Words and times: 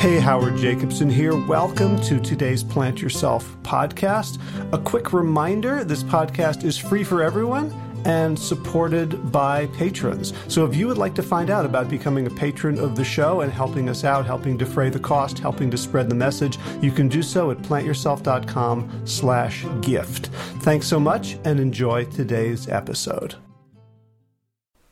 Hey, 0.00 0.18
Howard 0.18 0.56
Jacobson 0.56 1.10
here. 1.10 1.36
Welcome 1.36 2.00
to 2.04 2.18
today's 2.18 2.64
Plant 2.64 3.02
Yourself 3.02 3.54
podcast. 3.62 4.40
A 4.72 4.78
quick 4.78 5.12
reminder 5.12 5.84
this 5.84 6.02
podcast 6.02 6.64
is 6.64 6.78
free 6.78 7.04
for 7.04 7.22
everyone 7.22 7.70
and 8.06 8.38
supported 8.38 9.30
by 9.30 9.66
patrons. 9.66 10.32
So 10.48 10.64
if 10.64 10.74
you 10.74 10.86
would 10.86 10.96
like 10.96 11.14
to 11.16 11.22
find 11.22 11.50
out 11.50 11.66
about 11.66 11.90
becoming 11.90 12.26
a 12.26 12.30
patron 12.30 12.78
of 12.78 12.96
the 12.96 13.04
show 13.04 13.42
and 13.42 13.52
helping 13.52 13.90
us 13.90 14.02
out, 14.02 14.24
helping 14.24 14.56
defray 14.56 14.88
the 14.88 14.98
cost, 14.98 15.38
helping 15.38 15.70
to 15.70 15.76
spread 15.76 16.08
the 16.08 16.14
message, 16.14 16.56
you 16.80 16.92
can 16.92 17.06
do 17.06 17.22
so 17.22 17.50
at 17.50 17.58
plantyourself.com 17.58 19.02
slash 19.04 19.66
gift. 19.82 20.28
Thanks 20.62 20.86
so 20.86 20.98
much 20.98 21.36
and 21.44 21.60
enjoy 21.60 22.06
today's 22.06 22.70
episode. 22.70 23.34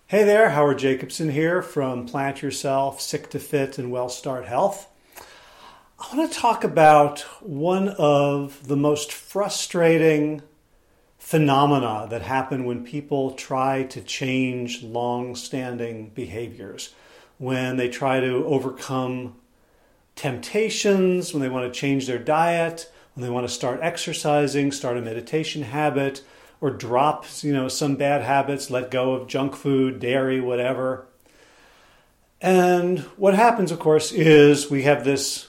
Hey 0.07 0.25
there, 0.25 0.51
Howard 0.51 0.81
Jacobson 0.81 1.31
here 1.31 1.63
from 1.63 2.05
Plant 2.05 2.43
Yourself, 2.43 3.01
Sick 3.01 3.31
to 3.31 3.39
Fit, 3.39 3.79
and 3.79 3.91
WellStart 3.91 4.45
Health. 4.45 4.88
I 6.01 6.17
want 6.17 6.33
to 6.33 6.39
talk 6.39 6.63
about 6.63 7.23
one 7.41 7.89
of 7.89 8.69
the 8.69 8.77
most 8.77 9.13
frustrating 9.13 10.43
phenomena 11.19 12.07
that 12.09 12.23
happen 12.23 12.65
when 12.65 12.85
people 12.85 13.33
try 13.33 13.83
to 13.83 14.01
change 14.01 14.85
long 14.85 15.35
standing 15.35 16.11
behaviors, 16.11 16.95
when 17.39 17.79
they 17.79 17.89
try 17.89 18.21
to 18.21 18.47
overcome 18.47 19.35
temptations, 20.15 21.35
when 21.35 21.43
they 21.43 21.49
want 21.49 21.73
to 21.73 21.81
change 21.81 22.07
their 22.07 22.21
diet, 22.21 22.93
when 23.15 23.25
they 23.25 23.31
want 23.31 23.49
to 23.49 23.53
start 23.53 23.81
exercising, 23.83 24.71
start 24.71 24.97
a 24.97 25.03
meditation 25.03 25.63
habit, 25.63 26.23
or 26.61 26.71
drop 26.71 27.27
you 27.41 27.53
know 27.53 27.67
some 27.67 27.97
bad 27.97 28.23
habits, 28.23 28.71
let 28.71 28.93
go 28.93 29.15
of 29.15 29.27
junk 29.27 29.57
food, 29.57 29.99
dairy, 29.99 30.41
whatever. 30.41 31.09
And 32.41 33.01
what 33.17 33.35
happens, 33.35 33.73
of 33.73 33.81
course, 33.81 34.13
is 34.13 34.71
we 34.71 34.85
have 34.85 35.03
this 35.03 35.48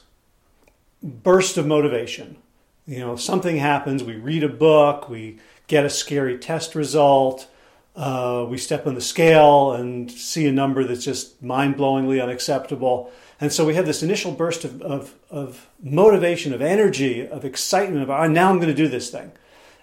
burst 1.02 1.58
of 1.58 1.66
motivation. 1.66 2.38
You 2.86 3.00
know, 3.00 3.16
something 3.16 3.58
happens, 3.58 4.04
we 4.04 4.16
read 4.16 4.44
a 4.44 4.50
book, 4.50 5.10
we 5.10 5.38
get 5.68 5.86
a 5.86 5.90
scary 5.90 6.38
test 6.38 6.74
result, 6.76 7.48
uh, 7.96 8.46
we 8.50 8.58
step 8.58 8.88
on 8.88 8.96
the 8.96 9.02
scale 9.02 9.74
and 9.74 10.10
see 10.10 10.48
a 10.48 10.52
number 10.52 10.84
that's 10.84 11.04
just 11.04 11.42
mind 11.42 11.78
blowingly 11.78 12.22
unacceptable. 12.22 13.12
And 13.40 13.54
so 13.54 13.66
we 13.66 13.76
have 13.76 13.86
this 13.86 14.04
initial 14.04 14.32
burst 14.32 14.66
of, 14.66 14.82
of, 14.82 15.16
of 15.30 15.70
motivation, 15.82 16.54
of 16.54 16.62
energy, 16.62 17.28
of 17.28 17.46
excitement 17.46 18.04
about, 18.04 18.26
oh, 18.26 18.28
now 18.28 18.50
I'm 18.50 18.58
going 18.58 18.70
to 18.70 18.74
do 18.74 18.88
this 18.88 19.10
thing. 19.10 19.32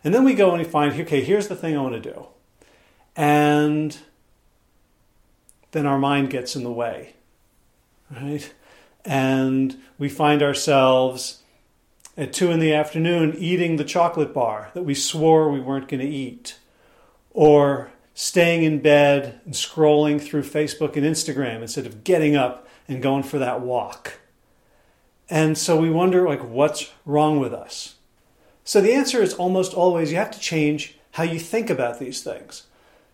And 0.03 0.15
then 0.15 0.25
we 0.25 0.35
go 0.35 0.51
and 0.51 0.59
we 0.59 0.69
find, 0.69 0.99
okay, 1.01 1.23
here's 1.23 1.49
the 1.49 1.57
thing 1.57 1.77
I 1.77 1.81
want 1.81 1.95
to 1.95 2.13
do. 2.13 2.27
And 3.15 3.97
then 5.71 5.87
our 5.87 5.99
mind 5.99 6.31
gets 6.31 6.57
in 6.57 6.65
the 6.65 6.73
way, 6.73 7.15
right? 8.11 8.53
and 9.07 9.77
we 9.99 10.09
find 10.09 10.43
ourselves 10.43 11.43
at 12.17 12.33
two 12.33 12.51
in 12.51 12.61
the 12.61 12.73
afternoon 12.73 13.35
eating 13.39 13.77
the 13.77 13.85
chocolate 13.85 14.33
bar 14.33 14.71
that 14.75 14.85
we 14.85 14.95
swore 14.95 15.51
we 15.51 15.61
weren't 15.61 15.89
going 15.89 16.01
to 16.01 16.07
eat, 16.07 16.59
or 17.31 17.91
staying 18.15 18.63
in 18.63 18.81
bed 18.81 19.41
and 19.45 19.55
scrolling 19.55 20.21
through 20.21 20.43
Facebook 20.43 20.97
and 20.97 21.05
Instagram 21.05 21.61
instead 21.61 21.85
of 21.85 22.03
getting 22.03 22.35
up 22.35 22.67
and 22.89 23.03
going 23.03 23.23
for 23.23 23.39
that 23.39 23.61
walk. 23.61 24.21
And 25.29 25.59
so 25.59 25.77
we 25.77 25.91
wonder 25.91 26.27
like 26.27 26.43
what's 26.43 26.93
wrong 27.05 27.39
with 27.39 27.53
us? 27.53 27.97
So 28.65 28.81
the 28.81 28.95
answer 28.95 29.23
is 29.23 29.35
almost 29.35 29.75
always 29.75 30.11
you 30.11 30.17
have 30.17 30.31
to 30.31 30.41
change 30.41 30.99
how 31.13 31.25
you 31.25 31.39
think 31.39 31.69
about 31.69 31.99
these 31.99 32.23
things. 32.23 32.65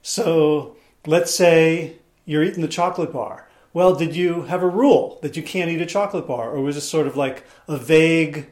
So 0.02 0.76
let's 1.06 1.34
say 1.34 1.96
you're 2.24 2.44
eating 2.44 2.62
the 2.62 2.68
chocolate 2.68 3.12
bar 3.12 3.48
well, 3.72 3.94
did 3.94 4.14
you 4.14 4.42
have 4.42 4.62
a 4.62 4.68
rule 4.68 5.18
that 5.22 5.36
you 5.36 5.42
can't 5.42 5.70
eat 5.70 5.80
a 5.80 5.86
chocolate 5.86 6.26
bar? 6.26 6.50
Or 6.50 6.60
was 6.60 6.76
it 6.76 6.82
sort 6.82 7.06
of 7.06 7.16
like 7.16 7.44
a 7.68 7.76
vague 7.76 8.50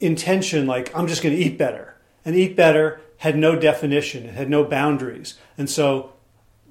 intention, 0.00 0.66
like, 0.66 0.94
I'm 0.94 1.06
just 1.06 1.22
going 1.22 1.34
to 1.34 1.42
eat 1.42 1.58
better? 1.58 1.96
And 2.24 2.36
eat 2.36 2.56
better 2.56 3.00
had 3.18 3.36
no 3.36 3.58
definition, 3.58 4.26
it 4.26 4.34
had 4.34 4.50
no 4.50 4.64
boundaries. 4.64 5.38
And 5.56 5.68
so, 5.68 6.12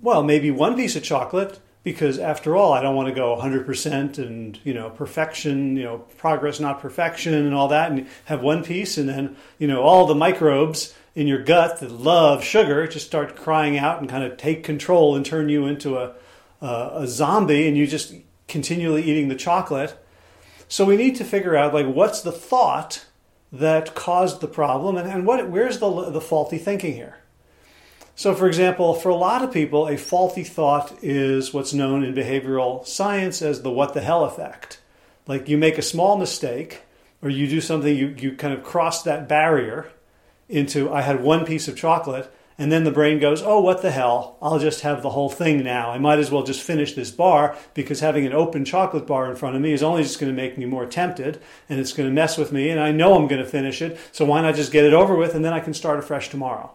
well, 0.02 0.24
maybe 0.24 0.52
one 0.52 0.76
piece 0.76 0.96
of 0.96 1.04
chocolate, 1.04 1.60
because 1.84 2.20
after 2.20 2.56
all, 2.56 2.74
I 2.74 2.82
don't 2.82 2.96
want 2.96 3.10
to 3.10 3.16
go 3.16 3.36
100% 3.36 4.18
and, 4.18 4.60
you 4.64 4.74
know, 4.74 4.90
perfection, 4.90 5.76
you 5.76 5.84
know, 5.84 6.00
progress, 6.18 6.60
not 6.60 6.82
perfection, 6.82 7.34
and 7.34 7.54
all 7.54 7.70
that, 7.70 7.92
and 7.92 8.08
have 8.26 8.42
one 8.42 8.64
piece, 8.64 8.98
and 8.98 9.10
then, 9.10 9.36
you 9.58 9.68
know, 9.68 9.82
all 9.82 10.06
the 10.06 10.16
microbes 10.16 10.94
in 11.16 11.28
your 11.28 11.42
gut 11.42 11.80
that 11.80 11.92
love 11.92 12.44
sugar 12.44 12.86
just 12.88 13.08
start 13.08 13.36
crying 13.36 13.78
out 13.78 14.00
and 14.00 14.10
kind 14.10 14.24
of 14.24 14.38
take 14.38 14.64
control 14.64 15.16
and 15.16 15.26
turn 15.26 15.50
you 15.50 15.66
into 15.66 15.98
a 15.98 16.14
uh, 16.62 16.92
a 16.94 17.08
zombie 17.08 17.68
and 17.68 17.78
you 17.78 17.88
just 17.88 18.14
continually 18.48 19.04
eating 19.04 19.28
the 19.28 19.36
chocolate. 19.36 19.98
So 20.68 20.86
we 20.86 20.98
need 20.98 21.16
to 21.18 21.24
figure 21.24 21.56
out 21.56 21.74
like 21.74 21.86
what's 21.86 22.22
the 22.22 22.32
thought 22.32 23.06
that 23.52 23.96
caused 23.96 24.42
the 24.42 24.48
problem 24.48 24.98
and, 24.98 25.10
and 25.10 25.26
what 25.26 25.50
where's 25.50 25.80
the, 25.80 26.10
the 26.10 26.22
faulty 26.22 26.58
thinking 26.58 26.94
here. 26.94 27.18
So, 28.16 28.34
for 28.34 28.48
example, 28.48 28.96
for 28.96 29.10
a 29.10 29.16
lot 29.16 29.44
of 29.44 29.54
people, 29.54 29.88
a 29.88 29.96
faulty 29.96 30.44
thought 30.44 30.92
is 31.04 31.54
what's 31.54 31.72
known 31.72 32.04
in 32.04 32.16
behavioral 32.16 32.86
science 32.86 33.44
as 33.44 33.62
the 33.62 33.70
what 33.70 33.94
the 33.94 34.02
hell 34.02 34.26
effect. 34.26 34.80
Like 35.28 35.48
you 35.48 35.58
make 35.58 35.78
a 35.78 35.84
small 35.84 36.18
mistake 36.18 36.82
or 37.22 37.30
you 37.30 37.48
do 37.48 37.62
something, 37.62 37.96
you, 37.96 38.16
you 38.18 38.32
kind 38.34 38.54
of 38.54 38.64
cross 38.64 39.04
that 39.04 39.28
barrier 39.28 39.92
into 40.50 40.92
I 40.92 41.02
had 41.02 41.22
one 41.22 41.46
piece 41.46 41.68
of 41.68 41.78
chocolate 41.78 42.34
and 42.60 42.72
then 42.72 42.86
the 42.86 42.92
brain 42.92 43.20
goes, 43.20 43.44
oh, 43.44 43.62
what 43.62 43.84
the 43.84 43.92
hell? 43.92 44.38
I'll 44.42 44.58
just 44.58 44.82
have 44.82 45.04
the 45.04 45.12
whole 45.12 45.30
thing 45.30 45.64
now. 45.64 45.92
I 45.92 46.00
might 46.00 46.18
as 46.18 46.32
well 46.32 46.42
just 46.42 46.64
finish 46.64 46.94
this 46.94 47.12
bar 47.12 47.56
because 47.76 48.00
having 48.00 48.26
an 48.26 48.34
open 48.34 48.66
chocolate 48.66 49.06
bar 49.06 49.30
in 49.30 49.36
front 49.36 49.56
of 49.56 49.62
me 49.62 49.74
is 49.74 49.84
only 49.84 50.02
just 50.02 50.20
going 50.20 50.32
to 50.32 50.36
make 50.36 50.58
me 50.58 50.66
more 50.66 50.88
tempted 50.88 51.40
and 51.70 51.80
it's 51.80 51.94
going 51.94 52.10
to 52.10 52.14
mess 52.14 52.36
with 52.36 52.52
me. 52.52 52.70
And 52.70 52.80
I 52.80 52.92
know 52.92 53.16
I'm 53.16 53.28
going 53.28 53.44
to 53.44 53.50
finish 53.50 53.82
it. 53.84 54.00
So 54.12 54.26
why 54.26 54.42
not 54.42 54.56
just 54.56 54.72
get 54.72 54.86
it 54.86 54.94
over 54.94 55.16
with 55.16 55.36
and 55.36 55.46
then 55.46 55.54
I 55.54 55.60
can 55.60 55.76
start 55.76 56.00
afresh 56.00 56.30
tomorrow? 56.30 56.72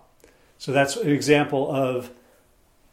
So 0.57 0.71
that's 0.71 0.95
an 0.95 1.11
example 1.11 1.75
of 1.75 2.11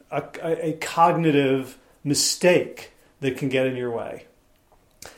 a, 0.09 0.23
a, 0.41 0.73
cognitive 0.73 1.77
mistake 2.03 2.93
that 3.19 3.37
can 3.37 3.49
get 3.49 3.67
in 3.67 3.75
your 3.75 3.91
way. 3.91 4.25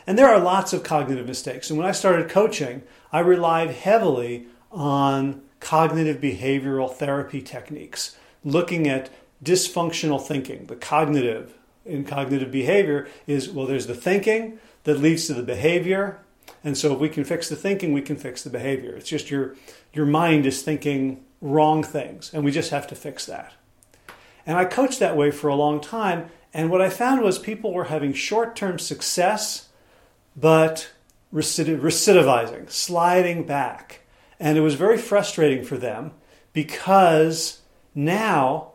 And 0.06 0.18
there 0.18 0.28
are 0.28 0.40
lots 0.40 0.74
of 0.74 0.84
cognitive 0.84 1.26
mistakes. 1.26 1.70
And 1.70 1.80
when 1.80 1.88
I 1.88 1.94
started 1.94 2.30
coaching, 2.30 2.84
I 3.14 3.20
relied 3.20 3.70
heavily 3.70 4.48
on 4.70 5.42
cognitive 5.61 6.19
behavioral 6.19 6.94
therapy 6.94 7.41
techniques, 7.41 8.17
looking 8.44 8.89
at 8.89 9.09
dysfunctional 9.41 10.22
thinking. 10.22 10.66
The 10.66 10.75
cognitive 10.75 11.53
in 11.85 12.03
cognitive 12.03 12.51
behavior 12.51 13.07
is 13.25 13.49
well, 13.49 13.66
there's 13.66 13.88
the 13.88 13.95
thinking 13.95 14.59
that 14.83 14.99
leads 14.99 15.27
to 15.27 15.33
the 15.33 15.44
behavior. 15.44 16.19
And 16.63 16.77
so 16.77 16.94
if 16.94 16.99
we 16.99 17.09
can 17.09 17.23
fix 17.23 17.47
the 17.47 17.55
thinking, 17.55 17.94
we 17.94 18.01
can 18.01 18.17
fix 18.17 18.44
the 18.44 18.49
behavior. 18.49 18.95
It's 18.95 19.09
just 19.09 19.31
your 19.31 19.55
your 19.94 20.05
mind 20.05 20.45
is 20.45 20.61
thinking 20.61 21.23
wrong 21.39 21.83
things, 21.83 22.33
and 22.33 22.43
we 22.43 22.51
just 22.51 22.72
have 22.72 22.88
to 22.88 22.95
fix 22.95 23.25
that. 23.25 23.53
And 24.45 24.57
I 24.57 24.66
coached 24.66 24.99
that 24.99 25.16
way 25.16 25.31
for 25.31 25.47
a 25.47 25.55
long 25.55 25.79
time, 25.79 26.29
and 26.53 26.69
what 26.69 26.81
I 26.81 26.89
found 26.89 27.22
was 27.22 27.39
people 27.39 27.73
were 27.73 27.85
having 27.85 28.13
short-term 28.13 28.79
success, 28.79 29.69
but 30.35 30.91
recidivizing, 31.33 32.69
sliding 32.69 33.43
back. 33.45 34.00
And 34.41 34.57
it 34.57 34.62
was 34.62 34.74
very 34.74 34.97
frustrating 34.97 35.63
for 35.63 35.78
them 35.78 36.13
because 36.52 37.62
now 37.94 38.72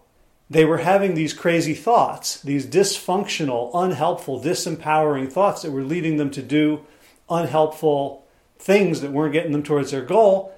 they 0.48 0.64
were 0.64 0.78
having 0.78 1.14
these 1.14 1.34
crazy 1.34 1.74
thoughts, 1.74 2.40
these 2.40 2.64
dysfunctional, 2.64 3.72
unhelpful, 3.74 4.40
disempowering 4.40 5.30
thoughts 5.30 5.62
that 5.62 5.72
were 5.72 5.82
leading 5.82 6.18
them 6.18 6.30
to 6.30 6.40
do 6.40 6.86
unhelpful 7.28 8.24
things 8.60 9.00
that 9.00 9.10
weren't 9.10 9.32
getting 9.32 9.50
them 9.50 9.64
towards 9.64 9.90
their 9.90 10.04
goal. 10.04 10.56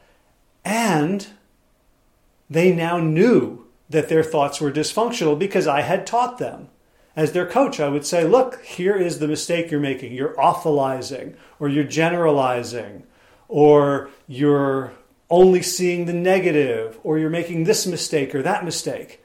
And 0.63 1.27
they 2.51 2.71
now 2.71 2.99
knew 2.99 3.65
that 3.89 4.11
their 4.11 4.23
thoughts 4.23 4.61
were 4.61 4.71
dysfunctional 4.71 5.39
because 5.39 5.67
I 5.67 5.81
had 5.81 6.07
taught 6.07 6.37
them. 6.37 6.69
As 7.17 7.33
their 7.33 7.47
coach, 7.47 7.81
I 7.81 7.89
would 7.89 8.05
say, 8.05 8.25
look, 8.25 8.63
here 8.63 8.95
is 8.95 9.21
the 9.21 9.27
mistake 9.27 9.71
you're 9.71 9.81
making. 9.81 10.13
You're 10.13 10.35
awfulizing, 10.35 11.35
or 11.59 11.71
you're 11.71 11.83
generalizing, 11.83 13.05
or 13.49 14.11
you're 14.27 14.93
only 15.31 15.63
seeing 15.63 16.07
the 16.07 16.13
negative, 16.13 16.99
or 17.03 17.19
you're 17.19 17.31
making 17.31 17.65
this 17.65 17.87
mistake 17.87 18.35
or 18.35 18.43
that 18.43 18.65
mistake. 18.65 19.23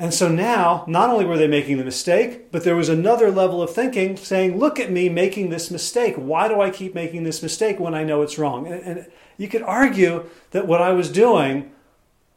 And 0.00 0.14
so 0.14 0.28
now, 0.28 0.84
not 0.88 1.10
only 1.10 1.26
were 1.26 1.36
they 1.36 1.46
making 1.46 1.76
the 1.76 1.84
mistake, 1.84 2.50
but 2.50 2.64
there 2.64 2.74
was 2.74 2.88
another 2.88 3.30
level 3.30 3.60
of 3.60 3.74
thinking 3.74 4.16
saying, 4.16 4.58
Look 4.58 4.80
at 4.80 4.90
me 4.90 5.10
making 5.10 5.50
this 5.50 5.70
mistake. 5.70 6.14
Why 6.16 6.48
do 6.48 6.60
I 6.60 6.70
keep 6.70 6.94
making 6.94 7.24
this 7.24 7.42
mistake 7.42 7.78
when 7.78 7.94
I 7.94 8.02
know 8.02 8.22
it's 8.22 8.38
wrong? 8.38 8.66
And, 8.66 8.82
and 8.82 9.06
you 9.36 9.46
could 9.46 9.62
argue 9.62 10.24
that 10.52 10.66
what 10.66 10.80
I 10.80 10.92
was 10.92 11.10
doing 11.10 11.70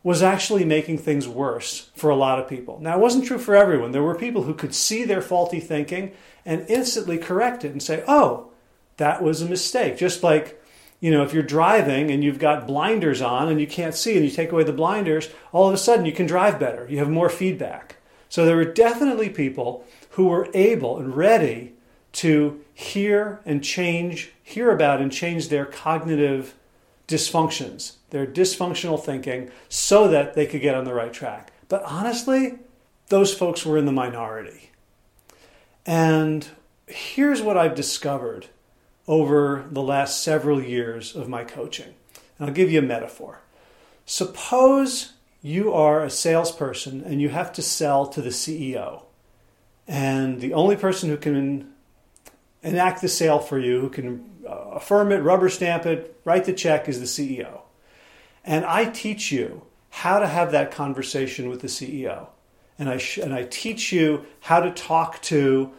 was 0.04 0.22
actually 0.22 0.66
making 0.66 0.98
things 0.98 1.26
worse 1.26 1.90
for 1.96 2.10
a 2.10 2.18
lot 2.18 2.38
of 2.38 2.50
people. 2.50 2.80
Now, 2.82 2.98
it 2.98 3.02
wasn't 3.02 3.26
true 3.26 3.38
for 3.38 3.56
everyone. 3.56 3.94
There 3.94 4.04
were 4.04 4.16
people 4.16 4.44
who 4.44 4.54
could 4.54 4.76
see 4.76 5.06
their 5.06 5.22
faulty 5.22 5.62
thinking 5.62 6.12
and 6.46 6.66
instantly 6.68 7.18
correct 7.18 7.64
it 7.64 7.72
and 7.72 7.82
say, 7.82 8.04
Oh, 8.10 8.52
that 8.98 9.24
was 9.24 9.42
a 9.42 9.48
mistake. 9.48 9.98
Just 9.98 10.22
like 10.22 10.62
you 11.04 11.12
know, 11.12 11.22
if 11.22 11.34
you're 11.34 11.44
driving 11.44 12.10
and 12.10 12.24
you've 12.24 12.40
got 12.40 12.66
blinders 12.66 13.22
on 13.22 13.50
and 13.50 13.60
you 13.60 13.68
can't 13.68 13.94
see 13.94 14.16
and 14.16 14.24
you 14.24 14.32
take 14.32 14.54
away 14.54 14.64
the 14.64 14.72
blinders, 14.72 15.30
all 15.52 15.68
of 15.68 15.74
a 15.74 15.78
sudden 15.78 16.06
you 16.06 16.14
can 16.14 16.26
drive 16.26 16.58
better. 16.58 16.88
You 16.90 17.00
have 17.00 17.10
more 17.10 17.28
feedback. 17.28 17.98
So 18.30 18.46
there 18.46 18.56
were 18.56 18.64
definitely 18.64 19.28
people 19.28 19.86
who 20.12 20.28
were 20.28 20.48
able 20.54 20.98
and 20.98 21.14
ready 21.14 21.74
to 22.14 22.64
hear 22.74 23.42
and 23.46 23.62
change, 23.62 24.32
hear 24.42 24.72
about 24.72 25.02
and 25.02 25.12
change 25.12 25.50
their 25.50 25.66
cognitive 25.66 26.54
dysfunctions, 27.06 27.96
their 28.12 28.26
dysfunctional 28.26 28.98
thinking, 29.04 29.52
so 29.68 30.08
that 30.08 30.36
they 30.36 30.46
could 30.46 30.62
get 30.62 30.74
on 30.74 30.86
the 30.86 30.94
right 30.94 31.12
track. 31.12 31.52
But 31.68 31.84
honestly, 31.84 32.60
those 33.10 33.34
folks 33.34 33.66
were 33.66 33.78
in 33.78 33.86
the 33.86 33.92
minority. 33.92 34.72
And 35.86 36.48
here's 36.88 37.42
what 37.42 37.58
I've 37.58 37.76
discovered 37.76 38.48
over 39.08 39.66
the 39.70 39.82
last 39.82 40.24
several 40.24 40.62
years 40.62 41.16
of 41.16 41.28
my 41.28 41.44
coaching. 41.44 41.94
And 42.38 42.48
I'll 42.48 42.54
give 42.54 42.72
you 42.72 42.80
a 42.80 42.84
metaphor. 42.84 43.42
Suppose 44.06 45.14
you 45.42 45.74
are 45.74 46.04
a 46.04 46.10
salesperson 46.10 47.04
and 47.04 47.22
you 47.22 47.30
have 47.30 47.52
to 47.54 47.62
sell 47.62 48.08
to 48.08 48.22
the 48.22 48.30
CEO. 48.30 49.04
And 49.88 50.40
the 50.40 50.54
only 50.54 50.78
person 50.78 51.10
who 51.10 51.18
can 51.18 51.74
enact 52.62 53.02
the 53.02 53.10
sale 53.10 53.40
for 53.40 53.60
you, 53.60 53.82
who 53.82 53.90
can 53.90 54.30
uh, 54.48 54.72
affirm 54.72 55.12
it, 55.12 55.18
rubber 55.18 55.50
stamp 55.50 55.86
it, 55.86 56.20
write 56.24 56.46
the 56.46 56.54
check, 56.54 56.88
is 56.88 57.00
the 57.00 57.40
CEO. 57.40 57.62
And 58.46 58.66
I 58.66 58.86
teach 58.86 59.32
you 59.32 59.64
how 59.90 60.20
to 60.20 60.28
have 60.28 60.52
that 60.52 60.72
conversation 60.72 61.50
with 61.50 61.62
the 61.62 61.68
CEO. 61.68 62.28
And 62.80 62.90
I, 62.90 62.98
sh- 62.98 63.20
and 63.20 63.34
I 63.34 63.44
teach 63.44 63.92
you 63.92 64.26
how 64.40 64.62
to 64.62 64.72
talk 64.72 65.22
to 65.24 65.72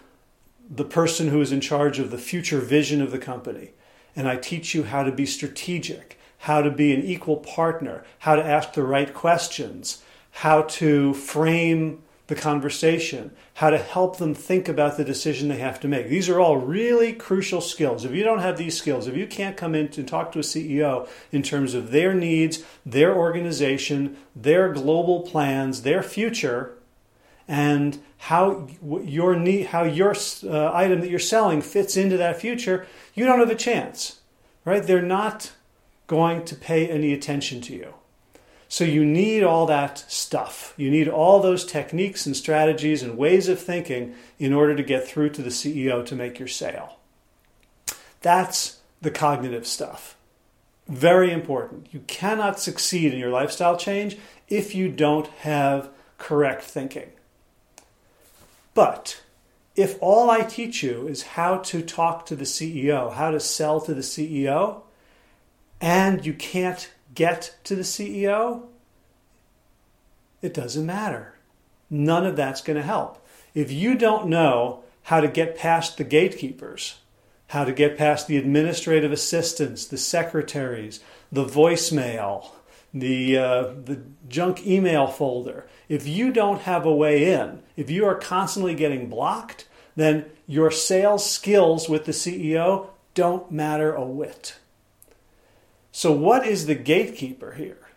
the 0.69 0.85
person 0.85 1.29
who 1.29 1.41
is 1.41 1.53
in 1.53 1.61
charge 1.61 1.99
of 1.99 2.11
the 2.11 2.19
future 2.19 2.61
vision 2.61 3.03
of 3.03 3.11
the 3.11 3.19
company. 3.19 3.73
And 4.17 4.29
I 4.29 4.37
teach 4.37 4.75
you 4.75 4.85
how 4.85 5.03
to 5.03 5.13
be 5.13 5.27
strategic, 5.27 6.19
how 6.39 6.63
to 6.63 6.71
be 6.71 6.95
an 6.95 7.03
equal 7.03 7.39
partner, 7.39 8.05
how 8.21 8.37
to 8.37 8.45
ask 8.45 8.73
the 8.73 8.85
right 8.85 9.13
questions, 9.13 10.03
how 10.31 10.63
to 10.63 11.15
frame 11.15 12.03
the 12.27 12.35
conversation, 12.35 13.31
how 13.55 13.69
to 13.69 13.77
help 13.77 14.17
them 14.17 14.35
think 14.35 14.67
about 14.67 14.97
the 14.97 15.05
decision 15.05 15.49
they 15.49 15.59
have 15.59 15.79
to 15.79 15.89
make. 15.89 16.09
These 16.09 16.29
are 16.31 16.41
all 16.41 16.57
really 16.57 17.13
crucial 17.13 17.61
skills. 17.61 18.05
If 18.05 18.13
you 18.13 18.25
don't 18.25 18.39
have 18.39 18.57
these 18.57 18.79
skills, 18.79 19.07
if 19.07 19.17
you 19.17 19.27
can't 19.27 19.59
come 19.59 19.75
in 19.75 19.91
and 19.97 20.09
talk 20.09 20.33
to 20.33 20.39
a 20.39 20.43
CEO 20.43 21.07
in 21.33 21.43
terms 21.43 21.75
of 21.75 21.91
their 21.91 22.15
needs, 22.15 22.65
their 22.87 23.15
organization, 23.15 24.17
their 24.35 24.73
global 24.73 25.21
plans, 25.21 25.83
their 25.83 26.03
future, 26.03 26.79
and 27.47 27.99
how 28.19 28.67
your 28.81 29.37
need, 29.37 29.67
how 29.67 29.85
your 29.85 30.15
uh, 30.45 30.73
item 30.73 31.01
that 31.01 31.11
you're 31.11 31.19
selling 31.19 31.61
fits 31.61 31.97
into 31.97 32.17
that 32.17 32.41
future, 32.41 32.87
you 33.15 33.27
don't 33.27 33.39
have 33.39 33.51
a 33.51 33.55
chance, 33.55 34.21
right? 34.65 34.83
They're 34.83 35.03
not 35.03 35.53
going 36.07 36.45
to 36.45 36.55
pay 36.55 36.89
any 36.89 37.13
attention 37.13 37.61
to 37.63 37.75
you. 37.75 37.95
So 38.69 38.85
you 38.85 39.05
need 39.05 39.43
all 39.43 39.67
that 39.67 40.05
stuff. 40.09 40.75
You 40.77 40.91
need 40.91 41.09
all 41.09 41.41
those 41.41 41.65
techniques 41.65 42.27
and 42.27 42.37
strategies 42.37 43.03
and 43.03 43.17
ways 43.17 43.49
of 43.49 43.61
thinking 43.61 44.15
in 44.39 44.53
order 44.53 44.75
to 44.75 44.83
get 44.83 45.07
through 45.07 45.31
to 45.31 45.43
the 45.43 45.51
CEO 45.51 46.05
to 46.07 46.17
make 46.17 46.39
your 46.39 46.49
sale. 46.49 46.99
That's 48.21 48.81
the 49.01 49.11
cognitive 49.11 49.67
stuff. 49.67 50.17
Very 50.89 51.31
important. 51.31 51.89
You 51.93 52.01
cannot 52.07 52.59
succeed 52.59 53.13
in 53.13 53.19
your 53.21 53.31
lifestyle 53.31 53.77
change 53.77 54.19
if 54.49 54.75
you 54.75 54.89
don't 54.89 55.29
have 55.29 55.91
correct 56.19 56.63
thinking. 56.63 57.11
But 58.75 59.23
if 59.77 59.97
all 60.01 60.31
I 60.31 60.43
teach 60.43 60.83
you 60.83 61.07
is 61.07 61.23
how 61.23 61.59
to 61.59 61.83
talk 61.83 62.27
to 62.27 62.37
the 62.37 62.45
CEO, 62.45 63.13
how 63.13 63.31
to 63.31 63.41
sell 63.41 63.81
to 63.81 63.95
the 63.95 64.03
CEO, 64.03 64.83
and 65.81 66.25
you 66.25 66.35
can't 66.35 66.93
get 67.15 67.57
to 67.65 67.77
the 67.77 67.83
CEO, 67.83 68.65
it 70.43 70.53
doesn't 70.53 70.87
matter. 70.87 71.35
None 71.89 72.27
of 72.27 72.37
that's 72.37 72.61
going 72.61 72.77
to 72.77 72.83
help. 72.83 73.25
If 73.55 73.71
you 73.71 73.95
don't 73.95 74.29
know 74.29 74.83
how 75.05 75.21
to 75.21 75.29
get 75.29 75.57
past 75.57 75.97
the 75.97 76.05
gatekeepers, 76.05 76.97
how 77.49 77.65
to 77.65 77.73
get 77.73 77.99
past 77.99 78.27
the 78.27 78.37
administrative 78.37 79.13
assistants, 79.13 79.87
the 79.87 79.99
secretaries, 79.99 81.01
the 81.31 81.45
voicemail, 81.45 82.47
the, 82.95 83.37
uh, 83.37 83.63
the 83.85 84.01
junk 84.29 84.65
email 84.65 85.09
folder, 85.09 85.67
if 85.89 86.07
you 86.07 86.33
don't 86.33 86.63
have 86.63 86.87
a 86.87 86.95
way 86.95 87.33
in, 87.33 87.61
if 87.77 87.91
you 87.91 88.07
are 88.07 88.15
constantly 88.15 88.75
getting 88.75 89.11
blocked, 89.11 89.67
then 89.97 90.27
your 90.47 90.71
sales 90.71 91.29
skills 91.29 91.89
with 91.89 92.05
the 92.05 92.13
CEO 92.13 92.89
don't 93.15 93.51
matter 93.51 93.95
a 93.95 94.05
whit. 94.05 94.57
So, 95.91 96.13
what 96.13 96.47
is 96.47 96.67
the 96.67 96.75
gatekeeper 96.75 97.53
here 97.53 97.89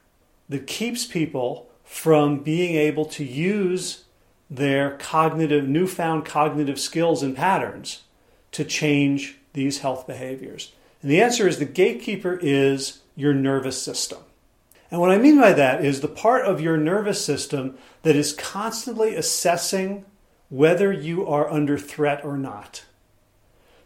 that 0.49 0.67
keeps 0.67 1.05
people 1.05 1.69
from 1.83 2.39
being 2.43 2.75
able 2.75 3.05
to 3.05 3.23
use 3.23 4.05
their 4.49 4.97
cognitive, 4.97 5.67
newfound 5.67 6.25
cognitive 6.25 6.79
skills 6.79 7.23
and 7.23 7.35
patterns 7.35 8.03
to 8.51 8.63
change 8.63 9.37
these 9.53 9.79
health 9.79 10.05
behaviors? 10.05 10.73
And 11.01 11.09
the 11.11 11.21
answer 11.21 11.47
is 11.47 11.57
the 11.57 11.65
gatekeeper 11.65 12.39
is 12.41 12.99
your 13.15 13.33
nervous 13.33 13.81
system. 13.81 14.19
And 14.89 15.01
what 15.01 15.11
I 15.11 15.17
mean 15.17 15.39
by 15.39 15.53
that 15.53 15.83
is 15.83 16.01
the 16.01 16.07
part 16.07 16.45
of 16.45 16.61
your 16.61 16.77
nervous 16.77 17.23
system 17.23 17.77
that 18.03 18.15
is 18.15 18.33
constantly 18.33 19.15
assessing 19.15 20.05
whether 20.49 20.91
you 20.91 21.27
are 21.27 21.49
under 21.51 21.77
threat 21.77 22.23
or 22.23 22.37
not. 22.37 22.85